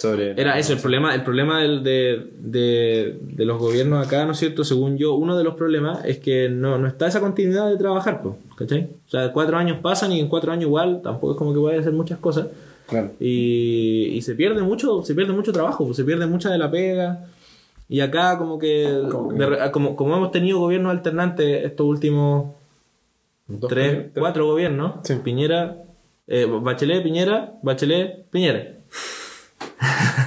[0.00, 0.40] Sobre.
[0.40, 4.38] Era eso, el problema, el problema del- de, de- de los gobiernos acá, ¿no es
[4.38, 4.62] cierto?
[4.62, 8.22] Según yo, uno de los problemas es que no, no está esa continuidad de trabajar,
[8.22, 8.90] pues, ¿cachai?
[9.06, 11.78] O sea, cuatro años pasan y en cuatro años igual tampoco es como que vaya
[11.78, 12.46] a hacer muchas cosas.
[12.86, 13.10] Claro.
[13.18, 16.70] Y, y se pierde mucho, se pierde mucho trabajo, pues, se pierde mucha de la
[16.70, 17.24] pega.
[17.88, 21.86] Y acá como que, Como que- de re- como, como hemos tenido gobiernos alternantes estos
[21.86, 22.52] últimos
[23.68, 24.06] tres.
[24.16, 25.14] cuatro gobiernos, Sí.
[25.24, 25.78] Piñera,
[26.28, 28.74] eh, Bachelet, Piñera, Bachelet, Piñera,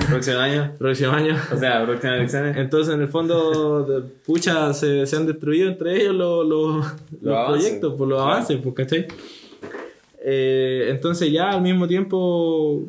[0.10, 0.72] Próximo año.
[0.78, 1.36] próximo año.
[1.54, 2.58] O sea, próximas elecciones.
[2.58, 6.86] Entonces, en el fondo, de- pucha, se, se han destruido entre ellos los, los,
[7.22, 8.32] los proyectos, por los Claro.
[8.34, 9.08] avances, pues, ¿cachai?
[10.24, 12.82] Eh, entonces, ya al mismo tiempo,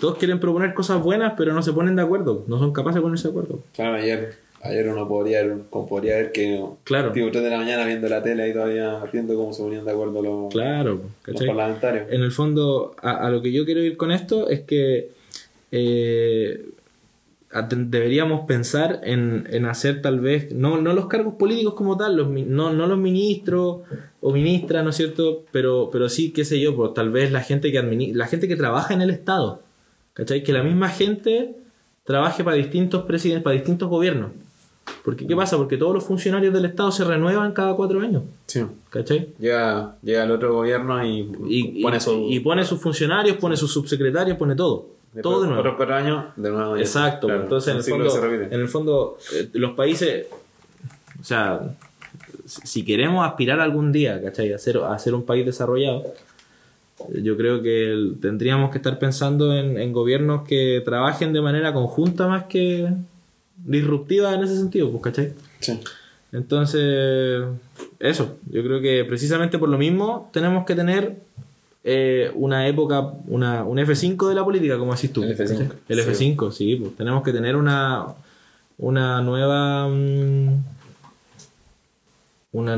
[0.00, 3.02] todos quieren proponer cosas buenas, pero no se ponen de acuerdo, no son capaces de
[3.02, 3.60] ponerse de acuerdo.
[3.74, 6.64] Claro, ayer, ayer uno podría, como podría ver que.
[6.84, 7.12] Claro.
[7.12, 9.90] Tipo 3 de la mañana viendo la tele y todavía viendo cómo se ponían de
[9.90, 12.06] acuerdo los, Claro, los parlamentarios.
[12.10, 15.10] En el fondo, a, a lo que yo quiero ir con esto es que
[15.72, 16.66] eh,
[17.76, 22.28] deberíamos pensar en, en hacer tal vez, no, no los cargos políticos como tal, los,
[22.30, 23.78] no, no los ministros
[24.20, 25.44] o ministras, ¿no es cierto?
[25.50, 27.82] Pero, pero sí, qué sé yo, pues tal vez la gente que
[28.14, 29.62] la gente que trabaja en el Estado,
[30.14, 30.42] ¿cachai?
[30.44, 31.56] Que la misma gente
[32.04, 34.30] trabaje para distintos presidentes, para distintos gobiernos.
[35.04, 35.56] Porque, ¿qué pasa?
[35.56, 38.62] Porque todos los funcionarios del Estado se renuevan cada cuatro años, Sí.
[38.90, 39.28] ¿cachai?
[39.38, 42.26] Llega, llega el otro gobierno y, y, pone y- su.
[42.28, 44.86] y pone sus funcionarios, pone sus subsecretarios, pone todo.
[45.12, 45.60] Después todo de nuevo.
[45.60, 46.76] Otros cuatro años, de nuevo.
[46.76, 47.26] Exacto.
[47.26, 50.26] Claro, Entonces, en el, fondo, en el fondo, eh, los países,
[51.20, 51.60] o sea,
[52.46, 54.52] si queremos aspirar algún día, ¿cachai?
[54.52, 56.04] A ser, a ser un país desarrollado,
[57.12, 61.40] eh, yo creo que el- tendríamos que estar pensando en, en gobiernos que trabajen de
[61.40, 62.88] manera conjunta más que
[63.64, 65.32] disruptiva en ese sentido, pues, ¿cachai?
[65.60, 65.78] Sí.
[66.32, 67.44] Entonces,
[67.98, 71.16] eso, yo creo que precisamente por lo mismo tenemos que tener
[71.84, 75.22] eh, una época, una, un F5 de la política, como decís tú.
[75.22, 75.68] El F5, ¿cachai?
[75.88, 76.34] El sí.
[76.36, 78.06] F5, sí, pues tenemos que tener una,
[78.78, 79.88] una nueva...
[79.88, 80.48] mm,
[82.52, 82.76] Una,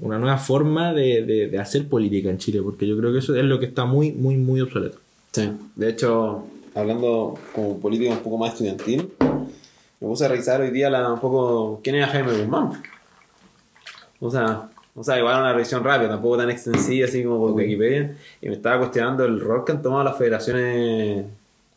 [0.00, 3.34] una nueva forma de, de- de hacer política en Chile, porque yo creo que eso
[3.34, 4.98] es lo que está muy, muy, muy obsoleto.
[5.32, 5.50] Sí.
[5.74, 9.10] De hecho, hablando como política un poco más estudiantil,
[10.00, 12.80] me puse a revisar hoy día la, un poco quién era Jaime Guzmán.
[14.20, 18.16] O sea, o sea, igual una revisión rápida, tampoco tan extensiva así como por Wikipedia.
[18.40, 21.24] Y me estaba cuestionando el rol que han tomado las federaciones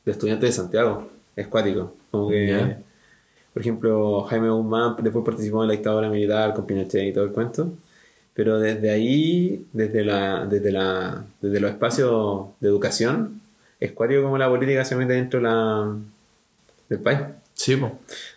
[0.05, 1.09] de estudiantes de Santiago.
[1.35, 1.93] Es cuático.
[2.11, 2.75] Como que,
[3.53, 7.31] por ejemplo, Jaime Guzmán después participó en la dictadura militar con Pinochet y todo el
[7.31, 7.71] cuento.
[8.35, 13.41] Pero desde ahí, desde, la, desde, la, desde los espacios de educación,
[13.79, 15.95] es cuático como la política se mete dentro de la,
[16.87, 17.19] del país.
[17.55, 17.93] Sí, pues.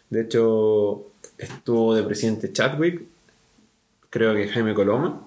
[0.08, 1.04] De hecho,
[1.36, 3.02] estuvo de presidente Chadwick,
[4.10, 5.22] creo que Jaime Coloma.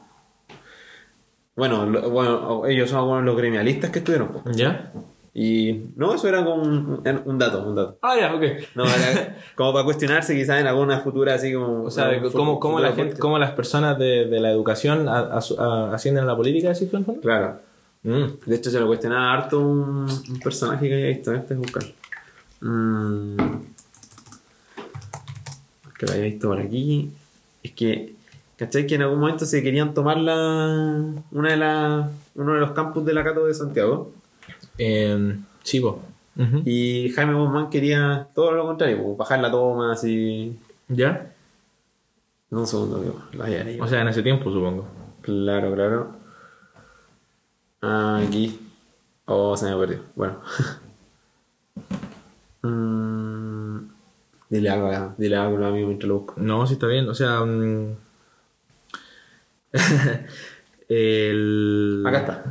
[1.56, 4.30] Bueno, lo- bueno ellos son algunos de los gremialistas que estuvieron.
[4.30, 4.44] po.
[4.52, 4.92] ¿Ya?
[5.36, 7.98] Y no, eso era como un, un dato, un dato.
[8.04, 8.44] Ah, ya, ok.
[8.76, 11.84] No, era como para cuestionarse quizás en alguna futura así como...
[11.86, 13.20] O sea, un cómo, fu- cómo futuro la gente, podcast.
[13.20, 16.72] cómo las personas de, de la educación a- a su- a- ascienden a la política,
[16.86, 17.22] tú, en fondo?
[17.22, 17.60] Claro.
[18.04, 18.26] Mm.
[18.46, 21.34] De hecho, se lo cuestionaba harto un, un personaje que había visto.
[21.34, 21.84] Este es buscar.
[22.62, 23.38] Mm,
[25.98, 27.12] que lo había visto por aquí.
[27.64, 28.14] Es que,
[28.66, 28.88] ¿cachai?
[28.88, 33.06] Que en algún momento se querían tomar la, una de las uno de los campus
[33.06, 34.12] de la Cato de Santiago.
[34.78, 35.80] Eh, Sí.
[35.80, 36.62] Ujú.
[36.66, 40.58] Y Jaime Guzmán quería todo lo contrario, bajar la toma así.
[40.90, 41.34] ¿Ya?
[42.50, 43.22] No, un segundo, amigo.
[43.34, 43.84] La.
[43.84, 44.86] O sea, en ese tiempo, supongo.
[45.22, 46.16] Claro, claro.
[47.82, 48.60] Ah, aquí.
[49.26, 50.00] Oh, se me perdió.
[50.16, 50.40] Bueno.
[52.66, 53.90] Mm,
[54.50, 56.36] dile algo, acá, dile algo, amigo, mientras lo busco.
[56.38, 57.10] No, sí está bien.
[57.10, 57.42] O sea.
[57.42, 57.96] mm,
[60.90, 62.04] el...
[62.06, 62.44] Acá está.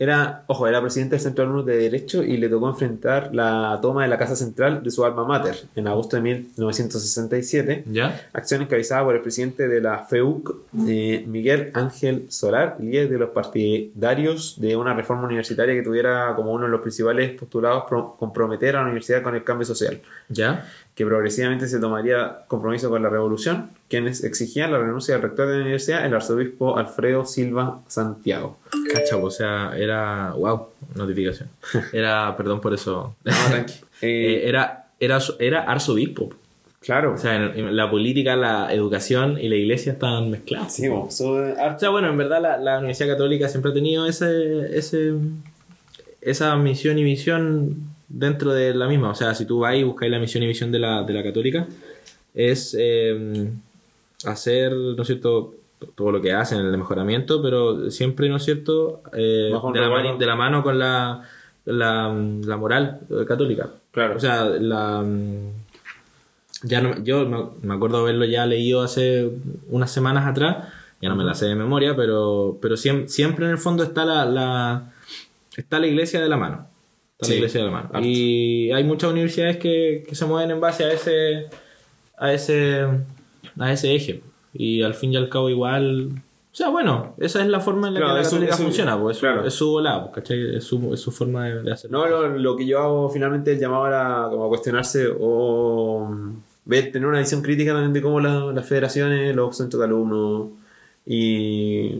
[0.00, 3.78] Era, ojo, era presidente del Centro de Alumnos de Derecho y le tocó enfrentar la
[3.80, 7.84] toma de la Casa Central de su alma mater en agosto de 1967.
[7.86, 8.28] ¿Ya?
[8.32, 10.52] Acción encabezada por el presidente de la FEUC,
[10.88, 16.50] eh, Miguel Ángel Solar, líder de los partidarios de una reforma universitaria que tuviera como
[16.52, 20.68] uno de los principales postulados pro- comprometer a la universidad con el cambio social, ¿Ya?
[20.94, 25.54] Que progresivamente se tomaría compromiso con la revolución, quienes exigían la renuncia del rector de
[25.54, 28.58] la universidad, el arzobispo Alfredo Silva Santiago.
[28.92, 30.32] Cacha, o sea, era.
[30.32, 30.68] ¡Wow!
[30.94, 31.48] Notificación.
[31.92, 32.36] Era.
[32.36, 33.14] Perdón por eso.
[33.24, 33.74] No, tranqui.
[34.04, 36.30] Eh, era, era, era arzobispo.
[36.80, 37.14] claro.
[37.14, 40.74] O sea, en, en la política, la educación y la iglesia estaban mezcladas.
[40.74, 44.76] Sí, so, O sea, bueno, en verdad la, la Universidad Católica siempre ha tenido ese,
[44.76, 45.12] ese,
[46.20, 49.10] esa misión y visión dentro de la misma.
[49.10, 51.22] O sea, si tú vas y buscáis la misión y visión de la, de la
[51.22, 51.66] Católica,
[52.34, 53.50] es eh,
[54.24, 55.54] hacer, ¿no es cierto?,
[55.96, 60.36] todo lo que hacen, el mejoramiento, pero siempre, ¿no es cierto?, eh, de, la de
[60.36, 61.22] mano con la,
[61.64, 63.70] la, la moral eh, católica.
[63.90, 64.16] Claro.
[64.16, 65.04] O sea, la...
[66.64, 67.26] Ya no, yo
[67.60, 69.32] me, acuerdo haberlo ya leído hace
[69.68, 70.68] unas semanas atrás,
[71.00, 74.04] ya no me la sé de memoria, pero, pero siem- siempre en el fondo está
[74.04, 74.92] la, la,
[75.56, 76.68] está la iglesia de la mano.
[77.22, 78.00] Está Sí, la iglesia harto.
[78.00, 81.46] Y hay muchas universidades que, que se mueven en base a ese,
[82.18, 82.86] a ese,
[83.58, 84.22] a ese eje.
[84.54, 86.10] Y al fin y al cabo igual...
[86.10, 88.62] O sea, bueno, esa es la forma en la Claro, que la católica es su-
[88.64, 89.46] funciona, pues, es, su- claro.
[89.46, 90.56] es su volado, ¿cachai?
[90.56, 91.98] Es su, es su forma de, de hacerlo.
[92.00, 96.14] No, lo, lo que yo hago finalmente el llamado era como a cuestionarse o
[96.66, 100.48] ver, tener una visión crítica también de cómo la- las federaciones, los centros de alumnos
[101.06, 101.94] y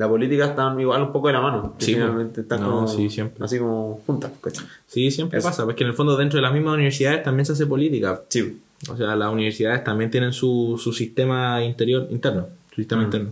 [0.00, 1.74] la política están igual un poco de la mano.
[1.78, 3.44] Sí, finalmente están no, como, sí, siempre.
[3.44, 4.32] así como juntas.
[4.40, 4.66] ¿cachai?
[4.86, 5.48] Sí, siempre Eso.
[5.48, 8.22] pasa, porque en el fondo dentro de las mismas universidades también se hace política.
[8.28, 13.04] Sí, O sea, las universidades también tienen su, su sistema interior, interno, su sistema Mm.
[13.04, 13.30] interno.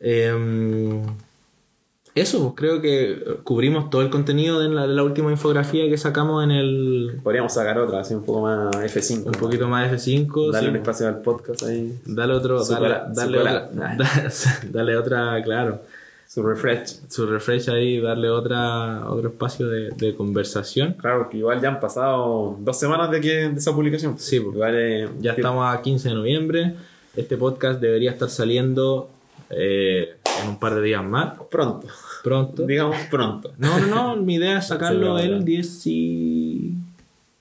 [0.00, 1.02] Em,
[2.20, 5.96] eso, pues, creo que cubrimos todo el contenido de la, de la última infografía que
[5.96, 7.20] sacamos en el...
[7.22, 9.26] podríamos sacar otra, así un poco más F5.
[9.26, 10.52] Un poquito más F5.
[10.52, 10.70] Darle sí.
[10.70, 13.70] un espacio al podcast ahí, Dale otro, Su dale, dale otra,
[14.70, 15.80] dale otra, claro,
[16.26, 17.00] su refresh.
[17.08, 20.94] su refresh ahí, darle otra, otro espacio de, de conversación.
[20.94, 24.18] Claro, porque igual ya han pasado dos semanas de, que, de esa publicación.
[24.18, 24.54] Sí, pues.
[24.54, 26.74] igual eh, Ya estamos a 15 de noviembre.
[27.16, 29.08] Este podcast debería estar saliendo
[29.50, 31.86] eh, en un par de días más, pronto,
[32.22, 32.66] pronto.
[32.66, 33.52] digamos pronto.
[33.58, 35.44] No, no, no, mi idea es sacarlo Sí, el verdad.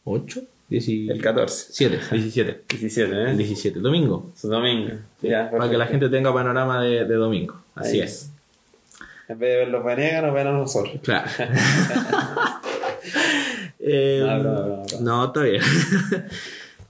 [0.06, 1.74] 18, 17, El 14.
[2.16, 3.32] 17, 17, ¿eh?
[3.32, 4.32] el 17, domingo.
[4.36, 4.92] Su domingo.
[5.22, 7.56] Ya, Para que la gente tenga panorama de, de domingo.
[7.76, 8.02] Así Ahí.
[8.02, 8.32] es.
[9.30, 10.96] En vez de ver los Venegas, nos ven a nosotros.
[11.04, 11.30] Claro.
[13.90, 14.84] Eh, No, no, no, no.
[15.00, 15.62] no, está bien.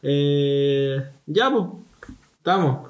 [0.02, 1.66] Eh, ya, pues,
[2.38, 2.90] estamos.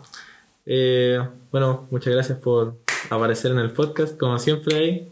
[0.66, 1.20] Eh,
[1.52, 2.78] bueno, muchas gracias por
[3.10, 5.08] aparecer en el podcast, como siempre ahí.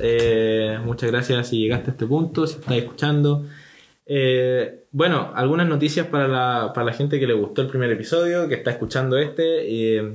[0.00, 3.44] Eh, muchas gracias si llegaste a este punto, si estás escuchando.
[4.06, 8.48] Eh, bueno, algunas noticias para la, para la gente que le gustó el primer episodio,
[8.48, 9.96] que está escuchando este.
[9.96, 10.12] Eh,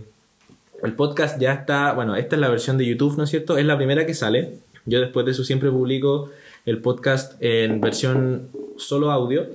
[0.84, 3.58] el podcast ya está, bueno, esta es la versión de YouTube, ¿no es cierto?
[3.58, 4.60] Es la primera que sale.
[4.86, 6.32] Yo después de eso siempre publico
[6.66, 9.48] el podcast en versión solo audio.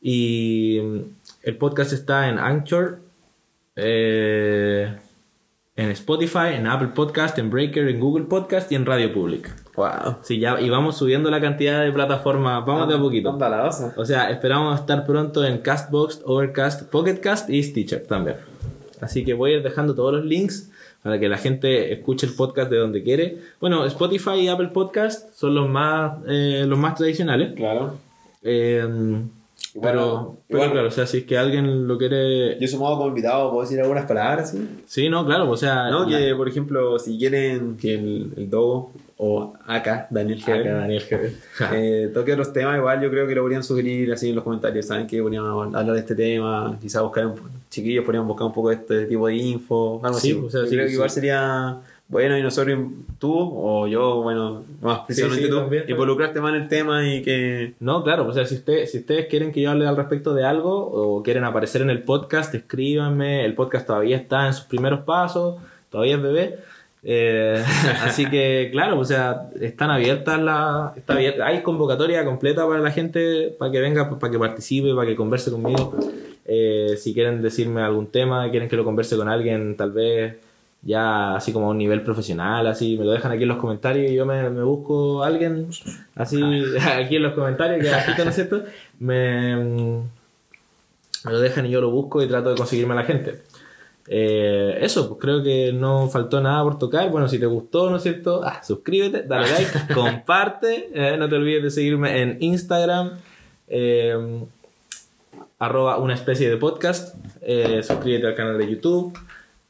[0.00, 0.78] Y
[1.42, 3.00] el podcast está en Anchor,
[3.74, 4.96] eh,
[5.78, 9.48] en Spotify, en Apple Podcast, en Breaker, en Google Podcast y en Radio Public.
[9.76, 10.16] Wow.
[10.22, 13.38] Sí, ya, y vamos subiendo la cantidad de plataformas, vamos de a poquito.
[13.38, 13.70] La.
[13.96, 18.38] O sea, esperamos estar pronto en Castbox, Overcast, Pocketcast y Stitcher también.
[19.00, 20.68] Así que voy a ir dejando todos los links
[21.04, 23.38] para que la gente escuche el podcast de donde quiere.
[23.60, 27.54] Bueno, Spotify y Apple Podcast son los más, eh, los más tradicionales.
[27.54, 27.94] Claro.
[28.42, 28.84] Eh,
[29.74, 32.58] Y pero, pero igual- claro, o sea, si es que alguien lo quiere...
[32.58, 34.50] Yo sumado como invitado, ¿puedo decir algunas palabras?
[34.50, 34.68] ¿sí?
[34.86, 35.90] Sí, no, claro, o sea...
[35.90, 40.74] No, que por ejemplo, si quieren que el, el Dogo o acá, Daniel Acá, Heber,
[40.74, 41.32] Daniel Heber.
[41.74, 44.86] eh, toque otros temas, igual yo creo que lo podrían sugerir así en los comentarios.
[44.86, 47.34] Saben que podríamos hablar de este tema, quizás buscar un
[47.68, 50.40] chiquillos podrían buscar un poco de este tipo de info, algo Sí, así.
[50.46, 51.78] o sea, yo sí, creo que igual sería
[52.08, 52.78] bueno y nosotros,
[53.18, 57.22] tú o yo, bueno, más precisamente sí, tú, también, involucrarte más en el tema y
[57.22, 57.74] que.
[57.80, 60.44] No, claro, o sea, si, usted, si ustedes quieren que yo hable al respecto de
[60.44, 63.44] algo o quieren aparecer en el podcast, escríbanme.
[63.44, 65.56] El podcast todavía está en sus primeros pasos,
[65.90, 66.58] todavía es bebé.
[67.02, 67.62] Eh,
[68.02, 70.96] así que, claro, o sea, están abiertas las.
[70.96, 75.06] Está abierta, hay convocatoria completa para la gente, para que venga, para que participe, para
[75.06, 75.94] que converse conmigo.
[76.46, 80.47] Eh, si quieren decirme algún tema, quieren que lo converse con alguien, tal vez
[80.82, 84.10] ya así como a un nivel profesional, así me lo dejan aquí en los comentarios
[84.10, 85.68] y yo me, me busco a alguien
[86.14, 86.40] así
[86.96, 88.62] aquí en los comentarios, que aquí ¿no es cierto?
[89.00, 89.56] Me,
[91.24, 93.42] me lo dejan y yo lo busco y trato de conseguirme a la gente.
[94.10, 97.10] Eh, eso, pues creo que no faltó nada por tocar.
[97.10, 98.40] Bueno, si te gustó, ¿no es cierto?
[98.42, 100.88] Ah, suscríbete, dale like, comparte.
[100.94, 103.18] eh, no te olvides de seguirme en Instagram.
[103.66, 104.16] eh,
[105.58, 107.16] arroba una especie de podcast.
[107.42, 109.18] eh, suscríbete al canal de YouTube.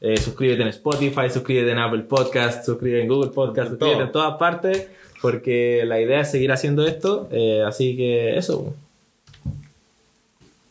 [0.01, 4.05] Eh, suscríbete en Spotify, suscríbete en Apple Podcast, suscríbete en Google Podcast, suscríbete Todo.
[4.05, 4.87] en todas partes.
[5.21, 7.27] Porque la idea es seguir haciendo esto.
[7.31, 8.73] eh, así que eso.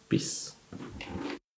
[0.08, 0.47] Peace.